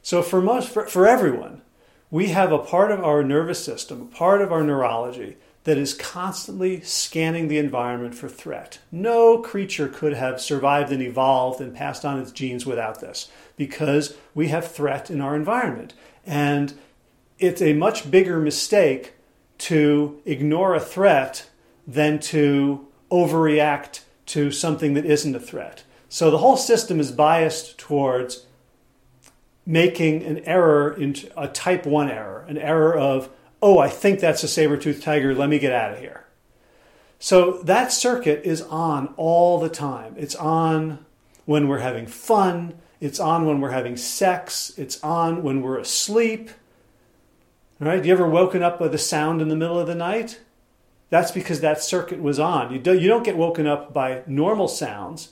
So 0.03 0.21
for 0.21 0.41
most 0.41 0.69
for, 0.69 0.85
for 0.87 1.07
everyone, 1.07 1.61
we 2.09 2.27
have 2.27 2.51
a 2.51 2.59
part 2.59 2.91
of 2.91 3.03
our 3.03 3.23
nervous 3.23 3.63
system, 3.63 4.01
a 4.01 4.15
part 4.15 4.41
of 4.41 4.51
our 4.51 4.63
neurology 4.63 5.37
that 5.63 5.77
is 5.77 5.93
constantly 5.93 6.81
scanning 6.81 7.47
the 7.47 7.59
environment 7.59 8.15
for 8.15 8.27
threat. 8.27 8.79
No 8.91 9.39
creature 9.39 9.87
could 9.87 10.13
have 10.13 10.41
survived 10.41 10.91
and 10.91 11.01
evolved 11.01 11.61
and 11.61 11.75
passed 11.75 12.03
on 12.03 12.19
its 12.19 12.31
genes 12.31 12.65
without 12.65 12.99
this 12.99 13.29
because 13.57 14.17
we 14.33 14.47
have 14.47 14.71
threat 14.71 15.11
in 15.11 15.21
our 15.21 15.35
environment. 15.35 15.93
And 16.25 16.73
it's 17.37 17.61
a 17.61 17.73
much 17.73 18.09
bigger 18.09 18.39
mistake 18.39 19.13
to 19.61 20.19
ignore 20.25 20.73
a 20.73 20.79
threat 20.79 21.49
than 21.87 22.19
to 22.19 22.87
overreact 23.11 24.01
to 24.25 24.51
something 24.51 24.93
that 24.93 25.05
isn't 25.05 25.35
a 25.35 25.39
threat. 25.39 25.83
So 26.09 26.31
the 26.31 26.39
whole 26.39 26.57
system 26.57 26.99
is 26.99 27.11
biased 27.11 27.77
towards 27.77 28.45
making 29.65 30.23
an 30.23 30.39
error 30.45 30.93
into 30.93 31.29
a 31.39 31.47
type 31.47 31.85
1 31.85 32.09
error, 32.09 32.45
an 32.47 32.57
error 32.57 32.97
of, 32.97 33.29
oh, 33.61 33.77
I 33.77 33.89
think 33.89 34.19
that's 34.19 34.43
a 34.43 34.47
saber-toothed 34.47 35.03
tiger, 35.03 35.35
let 35.35 35.49
me 35.49 35.59
get 35.59 35.71
out 35.71 35.93
of 35.93 35.99
here. 35.99 36.25
So 37.19 37.59
that 37.63 37.91
circuit 37.91 38.43
is 38.43 38.63
on 38.63 39.13
all 39.15 39.59
the 39.59 39.69
time. 39.69 40.15
It's 40.17 40.35
on 40.35 41.05
when 41.45 41.67
we're 41.67 41.79
having 41.79 42.07
fun, 42.07 42.73
it's 42.99 43.19
on 43.19 43.45
when 43.45 43.61
we're 43.61 43.71
having 43.71 43.95
sex, 43.95 44.73
it's 44.77 45.01
on 45.03 45.43
when 45.43 45.61
we're 45.61 45.77
asleep. 45.77 46.49
All 47.81 47.87
right? 47.87 48.05
You 48.05 48.13
ever 48.13 48.29
woken 48.29 48.61
up 48.61 48.77
by 48.77 48.89
the 48.89 48.99
sound 48.99 49.41
in 49.41 49.47
the 49.47 49.55
middle 49.55 49.79
of 49.79 49.87
the 49.87 49.95
night? 49.95 50.39
That's 51.09 51.31
because 51.31 51.61
that 51.61 51.81
circuit 51.81 52.21
was 52.21 52.39
on. 52.39 52.71
You, 52.71 52.79
do, 52.79 52.97
you 52.97 53.07
don't 53.07 53.23
get 53.23 53.35
woken 53.35 53.65
up 53.65 53.91
by 53.91 54.21
normal 54.27 54.67
sounds 54.67 55.31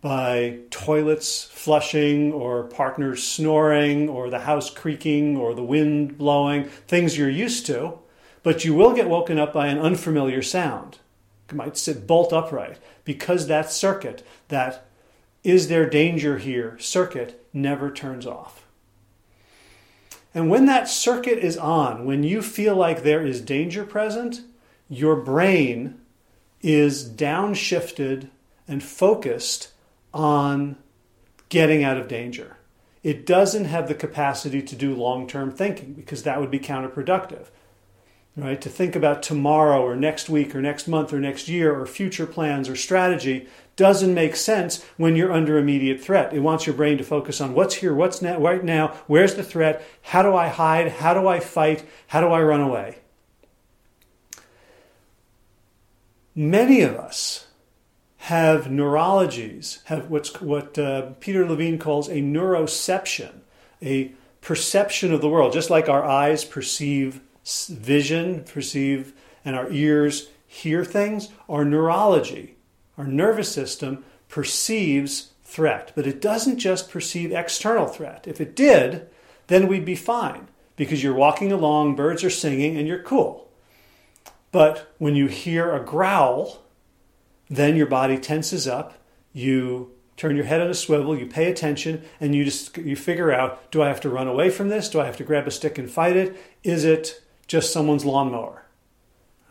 by 0.00 0.60
toilets 0.70 1.44
flushing 1.44 2.32
or 2.32 2.64
partners 2.64 3.22
snoring 3.22 4.08
or 4.08 4.30
the 4.30 4.40
house 4.40 4.70
creaking 4.70 5.36
or 5.36 5.54
the 5.54 5.62
wind 5.62 6.16
blowing, 6.16 6.64
things 6.64 7.18
you're 7.18 7.28
used 7.28 7.66
to, 7.66 7.98
but 8.42 8.64
you 8.64 8.74
will 8.74 8.94
get 8.94 9.08
woken 9.08 9.38
up 9.38 9.52
by 9.52 9.66
an 9.66 9.78
unfamiliar 9.78 10.40
sound. 10.40 10.98
You 11.50 11.58
might 11.58 11.76
sit 11.76 12.06
bolt 12.06 12.32
upright 12.32 12.78
because 13.04 13.46
that 13.46 13.70
circuit, 13.70 14.26
that 14.48 14.86
is 15.44 15.68
there 15.68 15.88
danger 15.88 16.38
here 16.38 16.78
circuit, 16.78 17.44
never 17.52 17.90
turns 17.90 18.26
off. 18.26 18.59
And 20.34 20.48
when 20.48 20.66
that 20.66 20.88
circuit 20.88 21.38
is 21.38 21.56
on, 21.56 22.04
when 22.04 22.22
you 22.22 22.42
feel 22.42 22.76
like 22.76 23.02
there 23.02 23.26
is 23.26 23.40
danger 23.40 23.84
present, 23.84 24.42
your 24.88 25.16
brain 25.16 26.00
is 26.62 27.08
downshifted 27.08 28.28
and 28.68 28.82
focused 28.82 29.72
on 30.14 30.76
getting 31.48 31.82
out 31.82 31.96
of 31.96 32.08
danger. 32.08 32.56
It 33.02 33.26
doesn't 33.26 33.64
have 33.64 33.88
the 33.88 33.94
capacity 33.94 34.62
to 34.62 34.76
do 34.76 34.94
long 34.94 35.26
term 35.26 35.50
thinking 35.50 35.94
because 35.94 36.22
that 36.22 36.40
would 36.40 36.50
be 36.50 36.60
counterproductive. 36.60 37.46
Right? 38.36 38.60
To 38.60 38.68
think 38.68 38.94
about 38.96 39.22
tomorrow 39.22 39.82
or 39.82 39.96
next 39.96 40.30
week 40.30 40.54
or 40.54 40.62
next 40.62 40.86
month 40.86 41.12
or 41.12 41.20
next 41.20 41.48
year 41.48 41.78
or 41.78 41.84
future 41.84 42.26
plans 42.26 42.68
or 42.68 42.76
strategy 42.76 43.48
doesn't 43.76 44.14
make 44.14 44.36
sense 44.36 44.84
when 44.96 45.16
you're 45.16 45.32
under 45.32 45.58
immediate 45.58 46.00
threat. 46.00 46.32
It 46.32 46.40
wants 46.40 46.66
your 46.66 46.76
brain 46.76 46.96
to 46.98 47.04
focus 47.04 47.40
on 47.40 47.54
what's 47.54 47.76
here, 47.76 47.92
what's 47.92 48.22
now, 48.22 48.38
right 48.38 48.62
now, 48.62 48.88
where's 49.08 49.34
the 49.34 49.42
threat, 49.42 49.84
how 50.02 50.22
do 50.22 50.34
I 50.34 50.48
hide, 50.48 50.92
how 50.92 51.12
do 51.12 51.26
I 51.26 51.40
fight, 51.40 51.84
how 52.06 52.20
do 52.20 52.28
I 52.28 52.42
run 52.42 52.60
away. 52.60 52.98
Many 56.34 56.82
of 56.82 56.94
us 56.94 57.48
have 58.18 58.66
neurologies, 58.66 59.82
have 59.84 60.10
what's 60.10 60.40
what 60.40 60.78
uh, 60.78 61.10
Peter 61.20 61.46
Levine 61.46 61.78
calls 61.78 62.08
a 62.08 62.16
neuroception, 62.16 63.40
a 63.82 64.12
perception 64.40 65.12
of 65.12 65.20
the 65.20 65.28
world, 65.28 65.52
just 65.52 65.70
like 65.70 65.88
our 65.88 66.04
eyes 66.04 66.44
perceive 66.44 67.20
vision, 67.44 68.44
perceive, 68.44 69.12
and 69.44 69.56
our 69.56 69.70
ears 69.70 70.28
hear 70.46 70.84
things. 70.84 71.28
Our 71.48 71.64
neurology, 71.64 72.56
our 72.98 73.06
nervous 73.06 73.52
system 73.52 74.04
perceives 74.28 75.32
threat, 75.42 75.92
but 75.94 76.06
it 76.06 76.20
doesn't 76.20 76.58
just 76.58 76.90
perceive 76.90 77.32
external 77.32 77.86
threat. 77.86 78.26
If 78.26 78.40
it 78.40 78.54
did, 78.54 79.08
then 79.48 79.66
we'd 79.66 79.84
be 79.84 79.96
fine 79.96 80.48
because 80.76 81.02
you're 81.02 81.14
walking 81.14 81.52
along, 81.52 81.96
birds 81.96 82.22
are 82.24 82.30
singing, 82.30 82.76
and 82.76 82.86
you're 82.86 83.02
cool. 83.02 83.48
But 84.52 84.92
when 84.98 85.16
you 85.16 85.26
hear 85.26 85.74
a 85.74 85.84
growl, 85.84 86.62
then 87.48 87.76
your 87.76 87.86
body 87.86 88.16
tenses 88.16 88.66
up, 88.66 88.94
you 89.32 89.92
turn 90.16 90.36
your 90.36 90.44
head 90.44 90.60
on 90.60 90.68
a 90.68 90.74
swivel, 90.74 91.18
you 91.18 91.26
pay 91.26 91.50
attention, 91.50 92.02
and 92.20 92.34
you 92.34 92.44
just 92.44 92.76
you 92.76 92.96
figure 92.96 93.32
out: 93.32 93.70
Do 93.70 93.82
I 93.82 93.88
have 93.88 94.00
to 94.02 94.08
run 94.08 94.28
away 94.28 94.50
from 94.50 94.68
this? 94.68 94.88
Do 94.88 95.00
I 95.00 95.06
have 95.06 95.16
to 95.18 95.24
grab 95.24 95.46
a 95.46 95.50
stick 95.50 95.78
and 95.78 95.90
fight 95.90 96.16
it? 96.16 96.36
Is 96.62 96.84
it 96.84 97.22
just 97.50 97.72
someone's 97.72 98.04
lawnmower? 98.04 98.62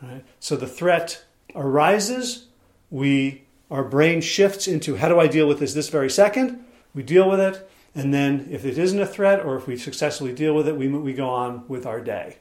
Right? 0.00 0.24
So 0.38 0.56
the 0.56 0.66
threat 0.66 1.22
arises. 1.54 2.46
We 2.88 3.44
our 3.70 3.84
brain 3.84 4.22
shifts 4.22 4.66
into 4.66 4.96
how 4.96 5.08
do 5.10 5.20
I 5.20 5.26
deal 5.26 5.46
with 5.46 5.58
this 5.58 5.74
this 5.74 5.90
very 5.90 6.08
second? 6.08 6.64
We 6.94 7.02
deal 7.02 7.28
with 7.28 7.40
it, 7.40 7.70
and 7.94 8.12
then 8.12 8.48
if 8.50 8.64
it 8.64 8.78
isn't 8.78 8.98
a 8.98 9.06
threat, 9.06 9.44
or 9.44 9.54
if 9.56 9.66
we 9.66 9.76
successfully 9.76 10.32
deal 10.32 10.54
with 10.54 10.66
it, 10.66 10.78
we 10.78 10.88
we 10.88 11.12
go 11.12 11.28
on 11.28 11.68
with 11.68 11.84
our 11.84 12.00
day. 12.00 12.38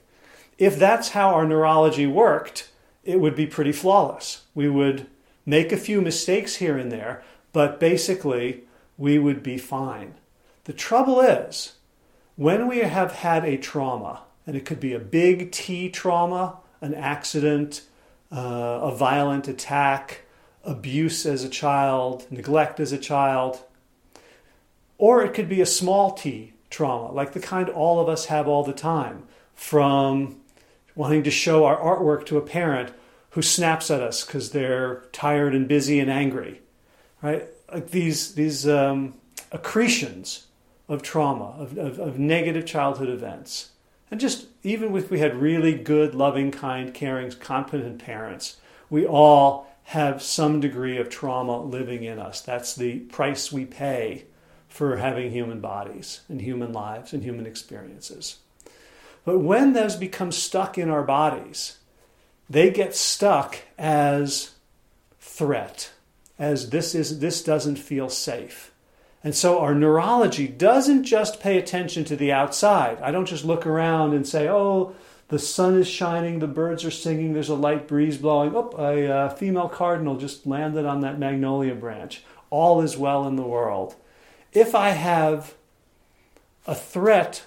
If 0.58 0.80
that's 0.80 1.10
how 1.10 1.34
our 1.34 1.46
neurology 1.46 2.08
worked, 2.08 2.70
it 3.04 3.20
would 3.20 3.36
be 3.36 3.46
pretty 3.46 3.74
flawless. 3.74 4.46
We 4.56 4.70
would 4.70 5.08
make 5.46 5.74
a 5.74 5.78
few 5.78 6.01
mistakes 6.01 6.56
here 6.56 6.78
and 6.78 6.89
there, 6.89 7.22
but 7.51 7.82
basically 7.82 8.63
we 8.98 9.20
would 9.20 9.44
be 9.44 9.58
fine. 9.58 10.13
The 10.63 10.74
trouble 10.74 11.20
is, 11.20 11.74
when 12.38 12.66
we 12.66 12.80
have 12.80 13.12
had 13.12 13.44
a 13.44 13.58
trauma, 13.58 14.22
and 14.50 14.58
it 14.58 14.65
could 14.65 14.79
be 14.79 14.94
a 14.94 15.00
big 15.00 15.51
T 15.51 15.89
trauma, 15.89 16.58
an 16.82 16.96
accident, 16.96 17.84
uh, 18.32 18.79
a 18.82 18.96
violent 18.96 19.48
attack, 19.48 20.22
abuse 20.63 21.24
as 21.27 21.44
a 21.44 21.50
child, 21.50 22.25
neglect 22.32 22.79
as 22.79 22.91
a 22.91 22.98
child, 22.98 23.60
or 24.98 25.24
it 25.24 25.36
could 25.36 25.50
be 25.50 25.62
a 25.62 25.68
small 25.68 26.13
t 26.13 26.53
trauma, 26.72 27.12
like 27.12 27.34
the 27.34 27.39
kind 27.39 27.70
all 27.70 28.00
of 28.00 28.10
us 28.10 28.25
have 28.25 28.48
all 28.48 28.63
the 28.63 28.74
time, 28.74 29.22
from 29.53 30.38
wanting 30.96 31.22
to 31.22 31.29
show 31.29 31.65
our 31.65 31.77
artwork 31.77 32.25
to 32.25 32.36
a 32.36 32.41
parent 32.41 32.91
who 33.34 33.44
snaps 33.44 33.91
at 33.91 34.01
us 34.01 34.25
because 34.25 34.50
they're 34.50 35.03
tired 35.12 35.53
and 35.53 35.68
busy 35.68 36.00
and 36.00 36.10
angry, 36.10 36.60
right? 37.22 37.48
Like 37.72 37.91
these 37.91 38.34
these 38.34 38.68
um, 38.68 39.13
accretions 39.51 40.48
of 40.88 41.03
trauma, 41.03 41.53
of, 41.60 41.77
of, 41.77 42.00
of 42.00 42.18
negative 42.18 42.65
childhood 42.65 43.10
events, 43.10 43.70
and 44.12 44.20
just 44.20 44.48
even 44.63 44.96
if 44.96 45.10
we 45.10 45.20
had 45.20 45.36
really 45.36 45.74
good, 45.74 46.16
loving, 46.16 46.51
kind, 46.51 46.94
caring, 46.94 47.32
competent 47.32 48.04
parents, 48.04 48.58
we 48.89 49.06
all 49.06 49.68
have 49.84 50.22
some 50.22 50.60
degree 50.60 50.98
of 50.98 51.10
trauma 51.10 51.62
living 51.62 52.04
in 52.04 52.20
us. 52.20 52.42
That's 52.42 52.75
the 52.75 53.00
price 53.00 53.51
we 53.51 53.66
pay 53.66 54.25
for 54.68 54.98
having 54.98 55.32
human 55.32 55.60
bodies 55.60 56.22
and 56.30 56.42
human 56.42 56.72
lives 56.72 57.12
and 57.13 57.24
human 57.24 57.46
experiences. 57.46 58.38
But 59.25 59.39
when 59.39 59.74
those 59.74 59.96
become 59.96 60.32
stuck 60.32 60.78
in 60.78 60.89
our 60.89 61.04
bodies, 61.04 61.80
they 62.50 62.72
get 62.72 62.96
stuck 62.96 63.58
as 63.78 64.51
threat, 65.20 65.92
as 66.38 66.70
this 66.70 66.96
is 66.96 67.20
this 67.20 67.44
doesn't 67.44 67.78
feel 67.78 68.10
safe. 68.10 68.72
And 69.23 69.35
so 69.35 69.59
our 69.59 69.75
neurology 69.75 70.47
doesn't 70.47 71.03
just 71.03 71.41
pay 71.41 71.57
attention 71.57 72.05
to 72.05 72.15
the 72.15 72.31
outside. 72.31 72.99
I 73.01 73.11
don't 73.11 73.25
just 73.25 73.43
look 73.43 73.65
around 73.65 74.13
and 74.13 74.25
say, 74.25 74.47
"Oh, 74.47 74.95
the 75.27 75.39
sun 75.39 75.77
is 75.77 75.88
shining, 75.88 76.39
the 76.39 76.47
birds 76.47 76.85
are 76.85 76.91
singing, 76.91 77.33
there's 77.33 77.49
a 77.49 77.55
light 77.55 77.88
breeze 77.88 78.17
blowing. 78.17 78.55
Oh, 78.55 78.71
a 78.77 79.07
uh, 79.07 79.29
female 79.29 79.69
cardinal 79.69 80.15
just 80.15 80.47
landed 80.47 80.85
on 80.85 81.01
that 81.01 81.19
magnolia 81.19 81.75
branch. 81.75 82.23
All 82.49 82.81
is 82.81 82.97
well 82.97 83.27
in 83.27 83.35
the 83.35 83.43
world." 83.43 83.95
If 84.53 84.73
I 84.73 84.89
have 84.89 85.53
a 86.65 86.73
threat 86.73 87.43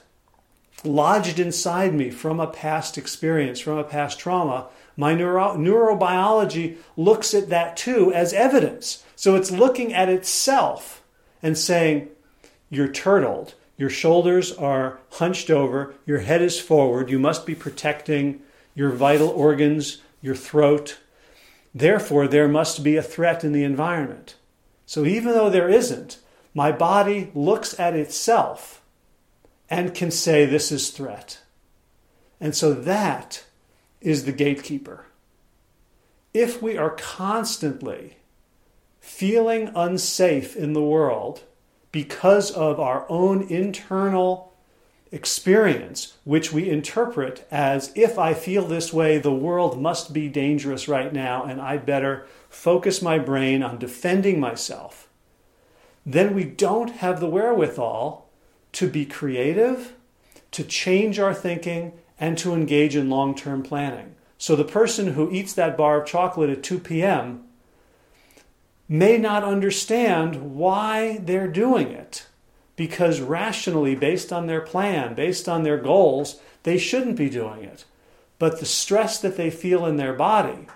lodged 0.85 1.39
inside 1.39 1.95
me 1.95 2.11
from 2.11 2.39
a 2.39 2.47
past 2.47 2.99
experience, 2.99 3.61
from 3.61 3.79
a 3.79 3.85
past 3.85 4.19
trauma, 4.19 4.67
my 4.97 5.15
neuro- 5.15 5.57
neurobiology 5.57 6.77
looks 6.97 7.35
at 7.35 7.49
that 7.49 7.77
too 7.77 8.13
as 8.13 8.33
evidence. 8.33 9.05
So 9.17 9.37
it's 9.37 9.51
looking 9.51 9.95
at 9.95 10.09
itself 10.09 11.02
and 11.43 11.59
saying, 11.59 12.09
You're 12.71 12.93
turtled, 12.93 13.55
your 13.77 13.91
shoulders 13.91 14.53
are 14.53 15.01
hunched 15.13 15.51
over, 15.51 15.95
your 16.07 16.21
head 16.21 16.43
is 16.43 16.61
forward, 16.61 17.11
you 17.11 17.19
must 17.19 17.47
be 17.47 17.55
protecting 17.55 18.41
your 18.75 18.91
vital 18.91 19.29
organs, 19.29 20.01
your 20.21 20.35
throat. 20.35 20.99
Therefore, 21.75 22.29
there 22.29 22.49
must 22.49 22.85
be 22.85 22.97
a 22.97 23.03
threat 23.03 23.45
in 23.45 23.53
the 23.53 23.65
environment. 23.65 24.37
So 24.87 25.05
even 25.05 25.33
though 25.33 25.51
there 25.51 25.69
isn't, 25.69 26.19
my 26.55 26.71
body 26.71 27.31
looks 27.35 27.79
at 27.81 27.95
itself 27.95 28.83
and 29.71 29.95
can 29.95 30.11
say, 30.11 30.45
This 30.45 30.71
is 30.71 30.91
threat. 30.91 31.41
And 32.41 32.55
so 32.55 32.75
that 32.75 33.45
is 34.01 34.25
the 34.25 34.33
gatekeeper. 34.33 35.07
If 36.35 36.61
we 36.63 36.77
are 36.77 36.91
constantly 36.91 38.17
feeling 39.03 39.69
unsafe 39.75 40.55
in 40.55 40.75
the 40.75 40.81
world 40.81 41.43
because 41.91 42.53
of 42.53 42.79
our 42.79 43.05
own 43.11 43.43
internal 43.49 44.55
experience, 45.11 46.15
which 46.25 46.53
we 46.53 46.71
interpret 46.71 47.47
as 47.51 47.93
if 47.97 48.17
I 48.17 48.33
feel 48.33 48.65
this 48.65 48.93
way, 48.93 49.19
the 49.19 49.35
world 49.35 49.79
must 49.79 50.13
be 50.13 50.29
dangerous 50.29 50.87
right 50.87 51.13
now, 51.13 51.43
and 51.43 51.61
I 51.61 51.77
better 51.79 52.27
focus 52.49 53.03
my 53.03 53.19
brain 53.19 53.63
on 53.63 53.79
defending 53.79 54.39
myself, 54.39 55.09
then 56.07 56.33
we 56.33 56.45
don't 56.45 56.93
have 56.93 57.19
the 57.19 57.29
wherewithal 57.29 58.31
to 58.73 58.89
be 58.89 59.05
creative, 59.05 59.95
to 60.53 60.63
change 60.63 61.19
our 61.19 61.35
thinking, 61.35 61.93
and 62.21 62.39
to 62.39 62.55
engage 62.55 62.95
in 62.95 63.11
long 63.11 63.35
term 63.35 63.65
planning. 63.65 64.15
So 64.39 64.55
the 64.55 64.65
person 64.65 65.15
who 65.15 65.31
eats 65.33 65.53
that 65.55 65.77
bar 65.77 66.01
of 66.01 66.07
chocolate 66.07 66.51
at 66.51 66.63
2 66.63 66.79
p.m. 66.79 67.45
may 68.93 69.17
not 69.17 69.43
understand 69.43 70.55
why 70.55 71.17
they're 71.17 71.49
doing 71.49 71.89
it 71.89 72.27
because 72.77 73.23
rationally, 73.23 73.95
based 73.95 74.31
on 74.31 74.47
their 74.47 74.61
plan, 74.61 75.15
based 75.15 75.49
on 75.49 75.63
their 75.63 75.79
goals, 75.79 76.39
they 76.65 76.77
shouldn't 76.77 77.17
be 77.17 77.31
doing 77.31 77.65
it. 77.65 77.87
But 78.39 78.61
the 78.61 78.67
stress 78.67 79.19
that 79.21 79.39
they 79.39 79.49
feel 79.49 79.87
in 79.87 79.97
their 79.97 80.13
body 80.13 80.67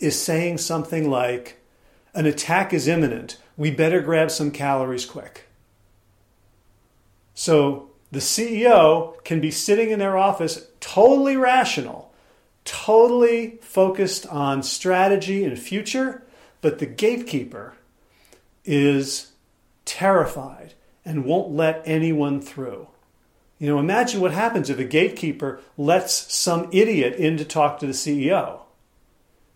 is 0.00 0.22
saying 0.22 0.58
something 0.58 1.10
like, 1.10 1.58
an 2.14 2.26
attack 2.26 2.72
is 2.72 2.86
imminent. 2.86 3.38
We 3.56 3.72
better 3.72 4.00
grab 4.00 4.30
some 4.30 4.52
calories 4.52 5.04
quick. 5.04 5.48
So 7.34 7.90
the 8.12 8.20
CEO 8.20 9.22
can 9.24 9.40
be 9.40 9.50
sitting 9.50 9.90
in 9.90 9.98
their 9.98 10.16
office 10.16 10.68
totally 10.78 11.36
rational, 11.36 12.12
totally 12.64 13.58
focused 13.62 14.28
on 14.28 14.62
strategy 14.62 15.44
and 15.44 15.58
future, 15.58 16.22
but 16.62 16.78
the 16.78 16.86
gatekeeper 16.86 17.74
is 18.64 19.32
terrified 19.84 20.72
and 21.04 21.26
won't 21.26 21.52
let 21.52 21.82
anyone 21.84 22.40
through. 22.40 22.88
You 23.58 23.68
know, 23.68 23.78
imagine 23.78 24.20
what 24.20 24.32
happens 24.32 24.70
if 24.70 24.78
a 24.78 24.84
gatekeeper 24.84 25.60
lets 25.76 26.32
some 26.32 26.68
idiot 26.72 27.16
in 27.16 27.36
to 27.36 27.44
talk 27.44 27.78
to 27.78 27.86
the 27.86 27.92
CEO. 27.92 28.60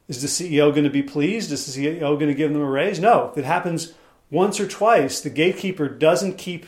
Is 0.08 0.22
the 0.22 0.28
CEO 0.28 0.70
going 0.70 0.84
to 0.84 0.90
be 0.90 1.02
pleased? 1.02 1.50
Is 1.50 1.74
the 1.74 1.86
CEO 1.86 2.00
going 2.00 2.28
to 2.28 2.34
give 2.34 2.52
them 2.52 2.62
a 2.62 2.70
raise? 2.70 3.00
No. 3.00 3.30
If 3.30 3.38
it 3.38 3.44
happens 3.44 3.94
once 4.30 4.60
or 4.60 4.68
twice, 4.68 5.20
the 5.20 5.30
gatekeeper 5.30 5.88
doesn't 5.88 6.38
keep 6.38 6.66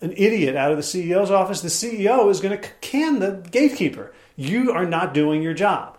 an 0.00 0.12
idiot 0.16 0.56
out 0.56 0.72
of 0.72 0.76
the 0.76 0.82
CEO's 0.82 1.30
office, 1.30 1.60
the 1.60 1.68
CEO 1.68 2.28
is 2.28 2.40
going 2.40 2.60
to 2.60 2.68
can 2.80 3.20
the 3.20 3.46
gatekeeper. 3.50 4.12
You 4.34 4.72
are 4.72 4.84
not 4.84 5.14
doing 5.14 5.42
your 5.42 5.54
job. 5.54 5.98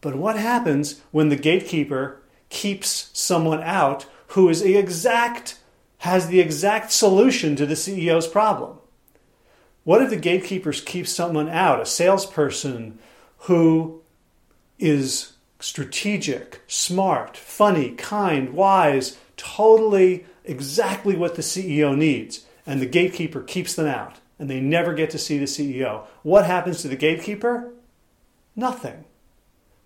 But 0.00 0.14
what 0.14 0.38
happens 0.38 1.00
when 1.10 1.28
the 1.28 1.36
gatekeeper 1.36 2.22
keeps 2.48 3.10
someone 3.12 3.62
out 3.62 4.06
who 4.28 4.48
is 4.48 4.62
the 4.62 4.76
exact 4.76 5.58
has 5.98 6.28
the 6.28 6.40
exact 6.40 6.92
solution 6.92 7.56
to 7.56 7.66
the 7.66 7.74
CEO's 7.74 8.26
problem? 8.26 8.78
What 9.84 10.02
if 10.02 10.10
the 10.10 10.16
gatekeepers 10.16 10.80
keep 10.80 11.06
someone 11.06 11.48
out, 11.48 11.80
a 11.80 11.86
salesperson 11.86 12.98
who 13.40 14.02
is 14.78 15.32
strategic, 15.58 16.60
smart, 16.66 17.36
funny, 17.36 17.92
kind, 17.92 18.52
wise, 18.52 19.16
totally 19.36 20.26
exactly 20.44 21.16
what 21.16 21.34
the 21.34 21.42
CEO 21.42 21.96
needs? 21.96 22.46
and 22.66 22.82
the 22.82 22.86
gatekeeper 22.86 23.40
keeps 23.42 23.74
them 23.74 23.86
out 23.86 24.16
and 24.38 24.50
they 24.50 24.60
never 24.60 24.92
get 24.92 25.08
to 25.10 25.18
see 25.18 25.38
the 25.38 25.46
CEO. 25.46 26.04
What 26.22 26.44
happens 26.44 26.82
to 26.82 26.88
the 26.88 26.96
gatekeeper? 26.96 27.72
Nothing. 28.54 29.04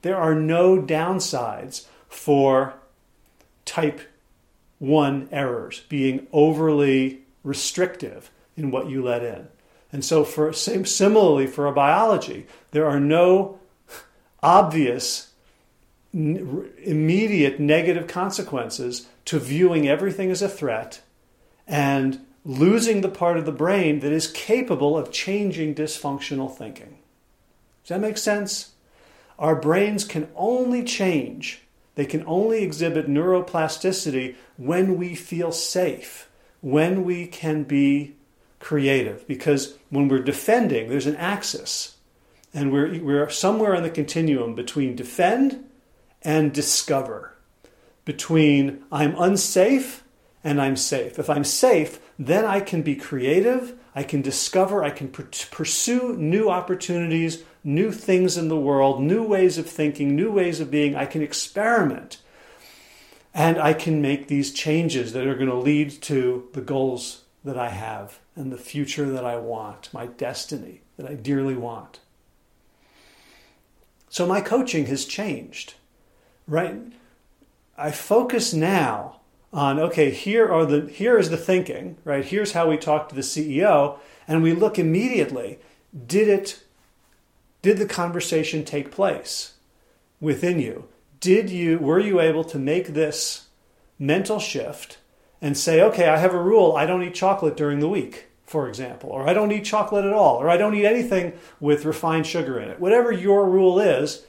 There 0.03 0.17
are 0.17 0.35
no 0.35 0.81
downsides 0.81 1.87
for 2.11 2.75
type 3.65 4.03
1 4.79 5.29
errors 5.33 5.83
being 5.89 6.27
overly 6.33 7.23
restrictive 7.43 8.31
in 8.57 8.71
what 8.71 8.91
you 8.91 9.03
let 9.03 9.23
in. 9.23 9.49
And 9.93 10.05
so 10.05 10.25
for 10.25 10.53
same 10.53 10.85
similarly 10.85 11.47
for 11.47 11.67
a 11.67 11.73
biology, 11.73 12.47
there 12.73 12.87
are 12.87 13.01
no 13.01 13.59
obvious 14.43 15.33
n- 16.15 16.71
immediate 16.83 17.59
negative 17.59 18.07
consequences 18.07 19.09
to 19.27 19.39
viewing 19.39 19.89
everything 19.89 20.31
as 20.31 20.43
a 20.43 20.49
threat 20.49 21.01
and 21.67 22.25
losing 22.45 23.01
the 23.01 23.09
part 23.09 23.37
of 23.37 23.47
the 23.47 23.53
brain 23.53 24.01
that 24.01 24.13
is 24.13 24.27
capable 24.27 24.97
of 24.97 25.13
changing 25.13 25.75
dysfunctional 25.75 26.55
thinking. 26.55 26.99
Does 27.83 27.91
that 27.91 28.01
make 28.01 28.19
sense? 28.19 28.73
Our 29.39 29.57
brains 29.57 30.05
can 30.05 30.29
only 30.37 30.85
change, 30.85 31.63
they 31.95 32.07
can 32.07 32.25
only 32.27 32.63
exhibit 32.63 33.09
neuroplasticity 33.09 34.37
when 34.57 34.97
we 34.97 35.15
feel 35.15 35.53
safe, 35.53 36.29
when 36.61 37.05
we 37.05 37.27
can 37.27 37.65
be 37.65 38.17
creative. 38.59 39.27
Because 39.27 39.77
when 39.91 40.09
we're 40.09 40.21
defending, 40.21 40.89
there's 40.89 41.07
an 41.07 41.17
axis, 41.17 41.97
and 42.55 42.73
we're, 42.73 43.03
we're 43.03 43.29
somewhere 43.29 43.77
on 43.77 43.83
the 43.83 43.91
continuum 43.91 44.55
between 44.55 44.97
defend 44.97 45.65
and 46.23 46.53
discover, 46.53 47.35
between 48.05 48.83
I'm 48.93 49.15
unsafe 49.19 50.05
and 50.43 50.61
I'm 50.61 50.77
safe. 50.77 51.19
If 51.19 51.29
I'm 51.29 51.45
safe, 51.45 52.01
then 52.19 52.45
I 52.45 52.61
can 52.61 52.83
be 52.83 52.97
creative, 52.97 53.75
I 53.95 54.03
can 54.03 54.23
discover, 54.23 54.85
I 54.85 54.91
can 54.91 55.09
pursue 55.09 56.15
new 56.17 56.49
opportunities, 56.49 57.43
new 57.63 57.93
things 57.93 58.37
in 58.37 58.49
the 58.49 58.57
world, 58.57 59.03
new 59.03 59.23
ways 59.23 59.59
of 59.59 59.67
thinking, 59.67 60.15
new 60.15 60.31
ways 60.31 60.61
of 60.61 60.71
being. 60.71 60.95
I 60.95 61.07
can 61.07 61.23
experiment. 61.23 62.19
And 63.33 63.59
I 63.59 63.75
can 63.75 64.03
make 64.03 64.27
these 64.27 64.53
changes 64.53 65.13
that 65.13 65.27
are 65.27 65.37
going 65.37 65.51
to 65.51 65.55
lead 65.55 65.91
to 66.03 66.49
the 66.53 66.61
goals 66.61 67.23
that 67.45 67.59
I 67.59 67.69
have 67.69 68.19
and 68.35 68.53
the 68.53 68.59
future 68.59 69.09
that 69.11 69.25
I 69.25 69.37
want, 69.37 69.93
my 69.93 70.07
destiny 70.07 70.83
that 70.97 71.09
I 71.09 71.15
dearly 71.15 71.55
want. 71.55 72.01
So 74.09 74.27
my 74.27 74.41
coaching 74.41 74.87
has 74.87 75.05
changed, 75.05 75.75
right? 76.49 76.77
I 77.79 77.93
focus 77.93 78.53
now 78.53 79.21
on 79.53 79.81
okay 79.81 80.11
here 80.11 80.49
are 80.49 80.65
the 80.65 80.87
here 80.87 81.19
is 81.19 81.31
the 81.31 81.37
thinking 81.37 81.97
right 82.05 82.25
here's 82.25 82.53
how 82.53 82.69
we 82.69 82.77
talk 82.77 83.09
to 83.09 83.15
the 83.17 83.21
ceo 83.21 83.99
and 84.29 84.43
we 84.43 84.53
look 84.53 84.79
immediately 84.79 85.59
did 86.07 86.29
it 86.29 86.63
did 87.63 87.79
the 87.79 87.87
conversation 87.87 88.65
take 88.65 88.91
place 88.91 89.55
within 90.21 90.59
you? 90.59 90.87
Did 91.21 91.51
you 91.51 91.79
were 91.79 91.99
you 91.99 92.21
able 92.21 92.45
to 92.45 92.59
make 92.59 92.89
this 92.89 93.49
mental 94.01 94.39
shift 94.39 94.97
and 95.43 95.57
say 95.57 95.81
okay 95.83 96.09
i 96.09 96.17
have 96.17 96.35
a 96.35 96.43
rule. 96.43 96.75
I 96.75 96.87
don't 96.87 97.03
eat 97.03 97.15
chocolate 97.15 97.57
during 97.57 97.81
the 97.81 97.89
week 97.89 98.27
for 98.47 98.67
example 98.67 99.11
or 99.11 99.29
i 99.29 99.35
don't 99.35 99.53
eat 99.53 99.65
chocolate 99.65 100.05
at 100.05 100.13
all 100.13 100.37
or 100.37 100.49
i 100.49 100.57
don't 100.57 100.75
eat 100.75 100.87
anything 100.87 101.35
with 101.61 101.85
refined 101.85 102.27
sugar 102.27 102.59
in 102.59 102.71
it. 102.71 102.81
Whatever 102.81 103.13
your 103.13 103.49
rule 103.49 103.79
is 103.79 104.25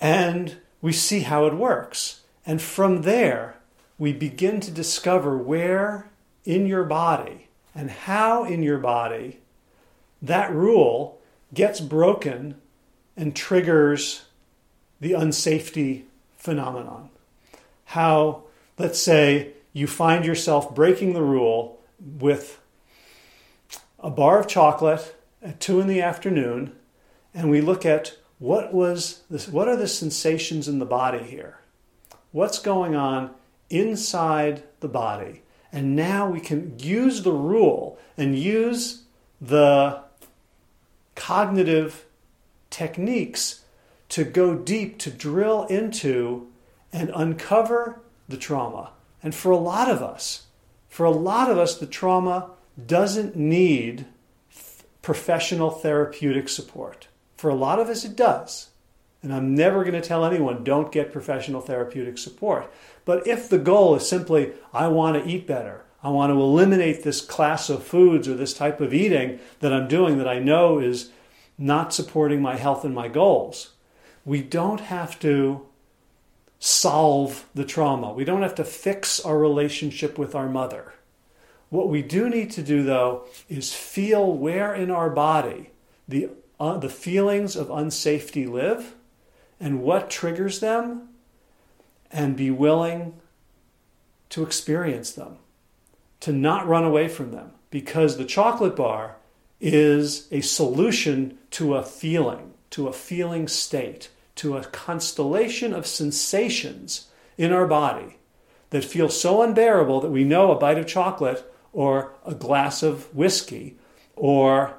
and 0.00 0.56
we 0.82 0.92
see 0.92 1.20
how 1.20 1.46
it 1.46 1.54
works. 1.54 2.22
And 2.44 2.60
from 2.60 3.02
there 3.02 3.56
we 3.98 4.12
begin 4.12 4.60
to 4.60 4.70
discover 4.70 5.38
where 5.38 6.10
in 6.44 6.66
your 6.66 6.84
body 6.84 7.48
and 7.74 7.90
how 7.90 8.44
in 8.44 8.62
your 8.62 8.78
body 8.78 9.38
that 10.20 10.52
rule 10.52 11.21
gets 11.54 11.80
broken 11.80 12.56
and 13.16 13.36
triggers 13.36 14.26
the 15.00 15.12
unsafety 15.12 16.04
phenomenon. 16.36 17.10
How, 17.86 18.44
let's 18.78 19.00
say, 19.00 19.52
you 19.72 19.86
find 19.86 20.24
yourself 20.24 20.74
breaking 20.74 21.12
the 21.12 21.22
rule 21.22 21.80
with 22.00 22.60
a 23.98 24.10
bar 24.10 24.40
of 24.40 24.48
chocolate 24.48 25.14
at 25.42 25.60
two 25.60 25.80
in 25.80 25.86
the 25.86 26.02
afternoon, 26.02 26.72
and 27.34 27.50
we 27.50 27.60
look 27.60 27.84
at 27.84 28.16
what 28.38 28.72
was 28.72 29.22
this, 29.30 29.48
what 29.48 29.68
are 29.68 29.76
the 29.76 29.88
sensations 29.88 30.68
in 30.68 30.78
the 30.78 30.86
body 30.86 31.22
here? 31.22 31.58
What's 32.32 32.58
going 32.58 32.96
on 32.96 33.30
inside 33.72 34.62
the 34.80 34.88
body. 34.88 35.42
And 35.72 35.96
now 35.96 36.28
we 36.28 36.40
can 36.40 36.78
use 36.78 37.22
the 37.22 37.32
rule 37.32 37.98
and 38.16 38.38
use 38.38 39.04
the 39.40 40.02
cognitive 41.14 42.06
techniques 42.70 43.64
to 44.08 44.24
go 44.24 44.54
deep, 44.54 44.98
to 44.98 45.10
drill 45.10 45.64
into 45.64 46.48
and 46.92 47.10
uncover 47.14 48.00
the 48.28 48.36
trauma. 48.36 48.90
And 49.22 49.34
for 49.34 49.50
a 49.50 49.56
lot 49.56 49.90
of 49.90 50.02
us, 50.02 50.46
for 50.88 51.04
a 51.04 51.10
lot 51.10 51.50
of 51.50 51.58
us, 51.58 51.78
the 51.78 51.86
trauma 51.86 52.50
doesn't 52.86 53.36
need 53.36 54.06
professional 55.00 55.70
therapeutic 55.70 56.48
support. 56.48 57.08
For 57.36 57.50
a 57.50 57.54
lot 57.54 57.78
of 57.78 57.88
us, 57.88 58.04
it 58.04 58.16
does. 58.16 58.68
And 59.22 59.32
I'm 59.32 59.54
never 59.54 59.84
going 59.84 60.00
to 60.00 60.06
tell 60.06 60.24
anyone 60.24 60.64
don't 60.64 60.92
get 60.92 61.12
professional 61.12 61.60
therapeutic 61.60 62.18
support. 62.18 62.72
But 63.04 63.26
if 63.26 63.48
the 63.48 63.58
goal 63.58 63.94
is 63.94 64.08
simply, 64.08 64.52
I 64.72 64.88
want 64.88 65.22
to 65.22 65.28
eat 65.28 65.46
better, 65.46 65.84
I 66.02 66.10
want 66.10 66.32
to 66.32 66.40
eliminate 66.40 67.02
this 67.02 67.20
class 67.20 67.70
of 67.70 67.84
foods 67.84 68.26
or 68.26 68.34
this 68.34 68.54
type 68.54 68.80
of 68.80 68.92
eating 68.92 69.38
that 69.60 69.72
I'm 69.72 69.88
doing 69.88 70.18
that 70.18 70.28
I 70.28 70.38
know 70.38 70.78
is 70.78 71.10
not 71.56 71.94
supporting 71.94 72.42
my 72.42 72.56
health 72.56 72.84
and 72.84 72.94
my 72.94 73.08
goals, 73.08 73.72
we 74.24 74.42
don't 74.42 74.80
have 74.80 75.18
to 75.20 75.66
solve 76.58 77.46
the 77.54 77.64
trauma. 77.64 78.12
We 78.12 78.24
don't 78.24 78.42
have 78.42 78.54
to 78.56 78.64
fix 78.64 79.20
our 79.20 79.38
relationship 79.38 80.18
with 80.18 80.34
our 80.34 80.48
mother. 80.48 80.92
What 81.70 81.88
we 81.88 82.02
do 82.02 82.28
need 82.28 82.50
to 82.52 82.62
do, 82.62 82.82
though, 82.82 83.24
is 83.48 83.72
feel 83.72 84.32
where 84.32 84.74
in 84.74 84.90
our 84.90 85.10
body 85.10 85.70
the, 86.06 86.28
uh, 86.60 86.78
the 86.78 86.88
feelings 86.88 87.56
of 87.56 87.68
unsafety 87.68 88.48
live 88.48 88.94
and 89.58 89.82
what 89.82 90.10
triggers 90.10 90.60
them 90.60 91.08
and 92.10 92.36
be 92.36 92.50
willing 92.50 93.14
to 94.28 94.42
experience 94.42 95.12
them, 95.12 95.38
to 96.22 96.32
not 96.32 96.68
run 96.68 96.84
away 96.84 97.08
from 97.08 97.32
them, 97.32 97.50
because 97.70 98.16
the 98.16 98.24
chocolate 98.24 98.76
bar 98.76 99.16
is 99.60 100.28
a 100.30 100.40
solution 100.40 101.36
to 101.50 101.74
a 101.74 101.82
feeling, 101.82 102.54
to 102.70 102.86
a 102.86 102.92
feeling 102.92 103.48
state, 103.48 104.08
to 104.36 104.56
a 104.56 104.64
constellation 104.64 105.74
of 105.74 105.84
sensations 105.84 107.08
in 107.36 107.52
our 107.52 107.66
body 107.66 108.18
that 108.70 108.84
feel 108.84 109.08
so 109.08 109.42
unbearable 109.42 110.00
that 110.00 110.10
we 110.10 110.22
know 110.22 110.52
a 110.52 110.58
bite 110.58 110.78
of 110.78 110.86
chocolate 110.86 111.44
or 111.72 112.12
a 112.24 112.34
glass 112.34 112.84
of 112.84 113.12
whiskey 113.14 113.76
or 114.14 114.74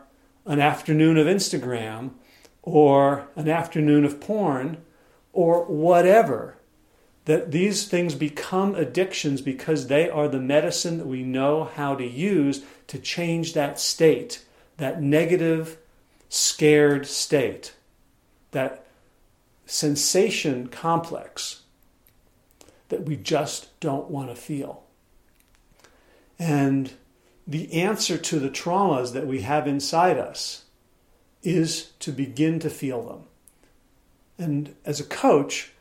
an 0.46 0.62
afternoon 0.62 1.18
of 1.18 1.28
Instagram 1.28 2.12
or 2.62 3.28
an 3.36 3.50
afternoon 3.50 4.06
of 4.06 4.22
porn 4.22 4.78
or 5.34 5.66
whatever. 5.66 6.56
That 7.26 7.52
these 7.52 7.88
things 7.88 8.16
become 8.16 8.76
addictions 8.76 9.42
because 9.42 9.88
they 9.88 10.10
are 10.10 10.28
the 10.28 10.42
medicine 10.42 10.98
that 10.98 11.08
we 11.08 11.24
know 11.24 11.64
how 11.64 11.96
to 11.96 12.06
use 12.06 12.64
to 12.88 13.00
change 13.00 13.54
that 13.54 13.80
state, 13.80 14.44
that 14.78 15.02
negative, 15.02 15.78
scared 16.28 17.08
state, 17.08 17.74
that 18.52 18.86
sensation 19.66 20.68
complex 20.68 21.62
that 22.90 23.04
we 23.04 23.16
just 23.16 23.80
don't 23.80 24.10
want 24.10 24.30
to 24.30 24.36
feel. 24.36 24.84
And 26.38 26.92
the 27.48 27.74
answer 27.74 28.18
to 28.18 28.40
the 28.40 28.50
traumas 28.50 29.14
that 29.14 29.28
we 29.28 29.42
have 29.42 29.68
inside 29.68 30.18
us 30.18 30.64
is 31.42 31.92
to 32.00 32.12
begin 32.12 32.60
to 32.60 32.70
feel 32.70 33.02
them. 33.02 33.24
And 34.38 34.76
as 34.86 35.00
a 35.00 35.06
coach, 35.06 35.73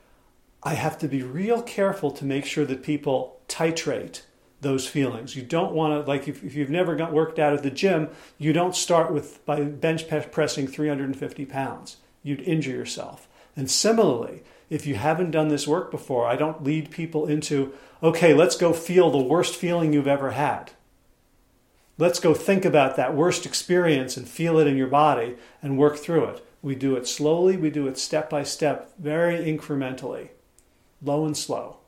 I 0.62 0.74
have 0.74 0.98
to 0.98 1.08
be 1.08 1.22
real 1.22 1.62
careful 1.62 2.10
to 2.12 2.24
make 2.24 2.44
sure 2.44 2.64
that 2.64 2.82
people 2.82 3.40
titrate 3.48 4.22
those 4.60 4.86
feelings. 4.86 5.34
You 5.34 5.42
don't 5.42 5.74
want 5.74 5.92
to, 5.92 6.08
like, 6.08 6.28
if, 6.28 6.44
if 6.44 6.54
you've 6.54 6.70
never 6.70 6.94
got 6.94 7.12
worked 7.12 7.38
out 7.38 7.52
at 7.52 7.64
the 7.64 7.70
gym, 7.70 8.08
you 8.38 8.52
don't 8.52 8.76
start 8.76 9.12
with 9.12 9.44
by 9.44 9.62
bench 9.64 10.04
pressing 10.30 10.68
350 10.68 11.44
pounds. 11.46 11.96
You'd 12.22 12.40
injure 12.42 12.70
yourself. 12.70 13.28
And 13.56 13.70
similarly, 13.70 14.42
if 14.70 14.86
you 14.86 14.94
haven't 14.94 15.32
done 15.32 15.48
this 15.48 15.66
work 15.66 15.90
before, 15.90 16.26
I 16.26 16.36
don't 16.36 16.62
lead 16.64 16.90
people 16.90 17.26
into, 17.26 17.74
okay, 18.02 18.32
let's 18.32 18.56
go 18.56 18.72
feel 18.72 19.10
the 19.10 19.18
worst 19.18 19.56
feeling 19.56 19.92
you've 19.92 20.06
ever 20.06 20.30
had. 20.30 20.70
Let's 21.98 22.20
go 22.20 22.32
think 22.32 22.64
about 22.64 22.96
that 22.96 23.14
worst 23.14 23.44
experience 23.44 24.16
and 24.16 24.26
feel 24.26 24.58
it 24.58 24.66
in 24.66 24.76
your 24.76 24.86
body 24.86 25.36
and 25.60 25.76
work 25.76 25.98
through 25.98 26.24
it. 26.26 26.46
We 26.62 26.74
do 26.74 26.96
it 26.96 27.06
slowly, 27.06 27.56
we 27.56 27.70
do 27.70 27.86
it 27.88 27.98
step 27.98 28.30
by 28.30 28.44
step, 28.44 28.92
very 28.98 29.38
incrementally, 29.38 30.28
low 31.02 31.24
and 31.24 31.36
slow. 31.36 31.78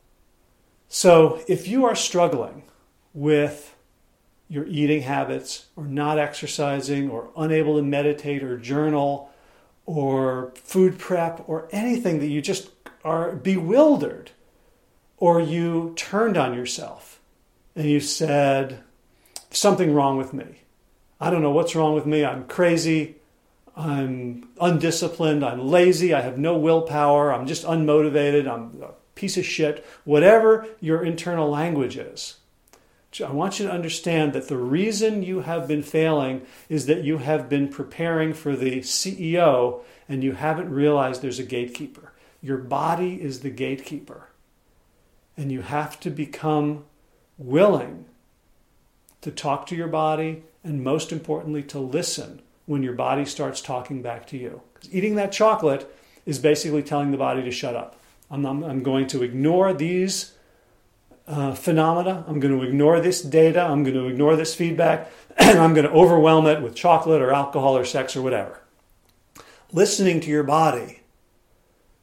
So 0.88 1.40
if 1.48 1.66
you 1.68 1.84
are 1.84 1.94
struggling 1.94 2.64
with 3.12 3.74
your 4.48 4.66
eating 4.66 5.02
habits 5.02 5.66
or 5.76 5.84
not 5.84 6.18
exercising 6.18 7.10
or 7.10 7.30
unable 7.36 7.76
to 7.76 7.82
meditate 7.82 8.42
or 8.42 8.58
journal 8.58 9.30
or 9.86 10.52
food 10.56 10.98
prep 10.98 11.42
or 11.48 11.68
anything 11.70 12.20
that 12.20 12.28
you 12.28 12.40
just 12.40 12.70
are 13.04 13.32
bewildered 13.32 14.30
or 15.16 15.40
you 15.40 15.92
turned 15.96 16.36
on 16.36 16.54
yourself 16.54 17.20
and 17.74 17.88
you 17.88 18.00
said, 18.00 18.82
something 19.50 19.94
wrong 19.94 20.16
with 20.16 20.32
me. 20.32 20.62
I 21.20 21.30
don't 21.30 21.42
know 21.42 21.50
what's 21.50 21.74
wrong 21.74 21.94
with 21.94 22.06
me. 22.06 22.24
I'm 22.24 22.44
crazy. 22.44 23.16
I'm 23.76 24.48
undisciplined. 24.60 25.44
I'm 25.44 25.66
lazy. 25.66 26.14
I 26.14 26.20
have 26.20 26.38
no 26.38 26.56
willpower. 26.56 27.32
I'm 27.32 27.46
just 27.46 27.64
unmotivated. 27.64 28.48
I'm 28.48 28.84
piece 29.14 29.36
of 29.36 29.44
shit. 29.44 29.84
Whatever 30.04 30.66
your 30.80 31.04
internal 31.04 31.50
language 31.50 31.96
is, 31.96 32.38
I 33.22 33.30
want 33.30 33.60
you 33.60 33.66
to 33.66 33.72
understand 33.72 34.32
that 34.32 34.48
the 34.48 34.56
reason 34.56 35.22
you 35.22 35.42
have 35.42 35.68
been 35.68 35.82
failing 35.82 36.42
is 36.68 36.86
that 36.86 37.04
you 37.04 37.18
have 37.18 37.48
been 37.48 37.68
preparing 37.68 38.32
for 38.32 38.56
the 38.56 38.80
CEO 38.80 39.82
and 40.08 40.24
you 40.24 40.32
haven't 40.32 40.70
realized 40.70 41.22
there's 41.22 41.38
a 41.38 41.44
gatekeeper. 41.44 42.12
Your 42.42 42.58
body 42.58 43.22
is 43.22 43.40
the 43.40 43.50
gatekeeper. 43.50 44.30
And 45.36 45.52
you 45.52 45.62
have 45.62 46.00
to 46.00 46.10
become 46.10 46.84
willing 47.38 48.06
to 49.20 49.30
talk 49.30 49.66
to 49.66 49.76
your 49.76 49.88
body 49.88 50.42
and, 50.62 50.82
most 50.82 51.12
importantly, 51.12 51.62
to 51.64 51.78
listen 51.78 52.42
when 52.66 52.82
your 52.82 52.94
body 52.94 53.24
starts 53.24 53.60
talking 53.60 54.02
back 54.02 54.26
to 54.28 54.36
you. 54.36 54.62
Eating 54.90 55.14
that 55.16 55.32
chocolate 55.32 55.92
is 56.26 56.38
basically 56.38 56.82
telling 56.82 57.10
the 57.10 57.16
body 57.16 57.42
to 57.42 57.50
shut 57.50 57.76
up. 57.76 57.98
I'm, 58.30 58.44
I'm, 58.46 58.82
going 58.82 59.06
to 59.08 59.22
ignore 59.22 59.72
these 59.72 60.32
uh, 61.26 61.54
phenomena. 61.54 62.24
I'm 62.26 62.40
going 62.40 62.58
to 62.58 62.66
ignore 62.66 63.00
this 63.00 63.22
data. 63.22 63.62
I'm 63.62 63.82
going 63.82 63.94
to 63.94 64.06
ignore 64.06 64.36
this 64.36 64.54
feedback. 64.54 65.10
And 65.36 65.58
I'm 65.60 65.74
going 65.74 65.86
to 65.86 65.92
overwhelm 65.92 66.46
it 66.46 66.62
with 66.62 66.74
chocolate 66.74 67.22
or 67.22 67.32
alcohol 67.32 67.76
or 67.76 67.84
sex 67.84 68.16
or 68.16 68.22
whatever. 68.22 68.60
Listening 69.72 70.20
to 70.20 70.30
your 70.30 70.42
body 70.42 71.00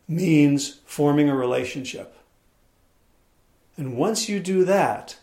means 0.07 0.81
forming 0.85 1.29
a 1.29 1.35
relationship. 1.35 2.15
And 3.77 3.95
once 3.95 4.27
you 4.27 4.39
do 4.39 4.65
that, 4.65 5.17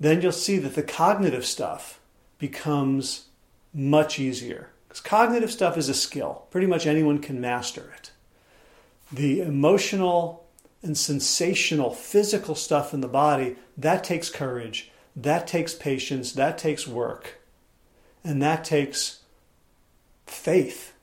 then 0.00 0.20
you'll 0.20 0.32
see 0.32 0.58
that 0.58 0.74
the 0.74 0.82
cognitive 0.82 1.46
stuff 1.46 2.00
becomes 2.38 3.26
much 3.72 4.18
easier. 4.18 4.70
Because 4.88 5.00
cognitive 5.00 5.50
stuff 5.50 5.76
is 5.76 5.88
a 5.88 5.94
skill, 5.94 6.46
pretty 6.50 6.66
much 6.66 6.86
anyone 6.86 7.18
can 7.18 7.40
master 7.40 7.92
it. 7.96 8.10
The 9.12 9.40
emotional 9.40 10.46
and 10.82 10.96
sensational 10.96 11.92
physical 11.92 12.54
stuff 12.54 12.92
in 12.92 13.00
the 13.00 13.08
body, 13.08 13.56
that 13.76 14.04
takes 14.04 14.28
courage, 14.28 14.90
that 15.16 15.46
takes 15.46 15.74
patience, 15.74 16.32
that 16.32 16.58
takes 16.58 16.86
work, 16.86 17.40
and 18.22 18.42
that 18.42 18.64
takes 18.64 19.20
faith 20.26 20.94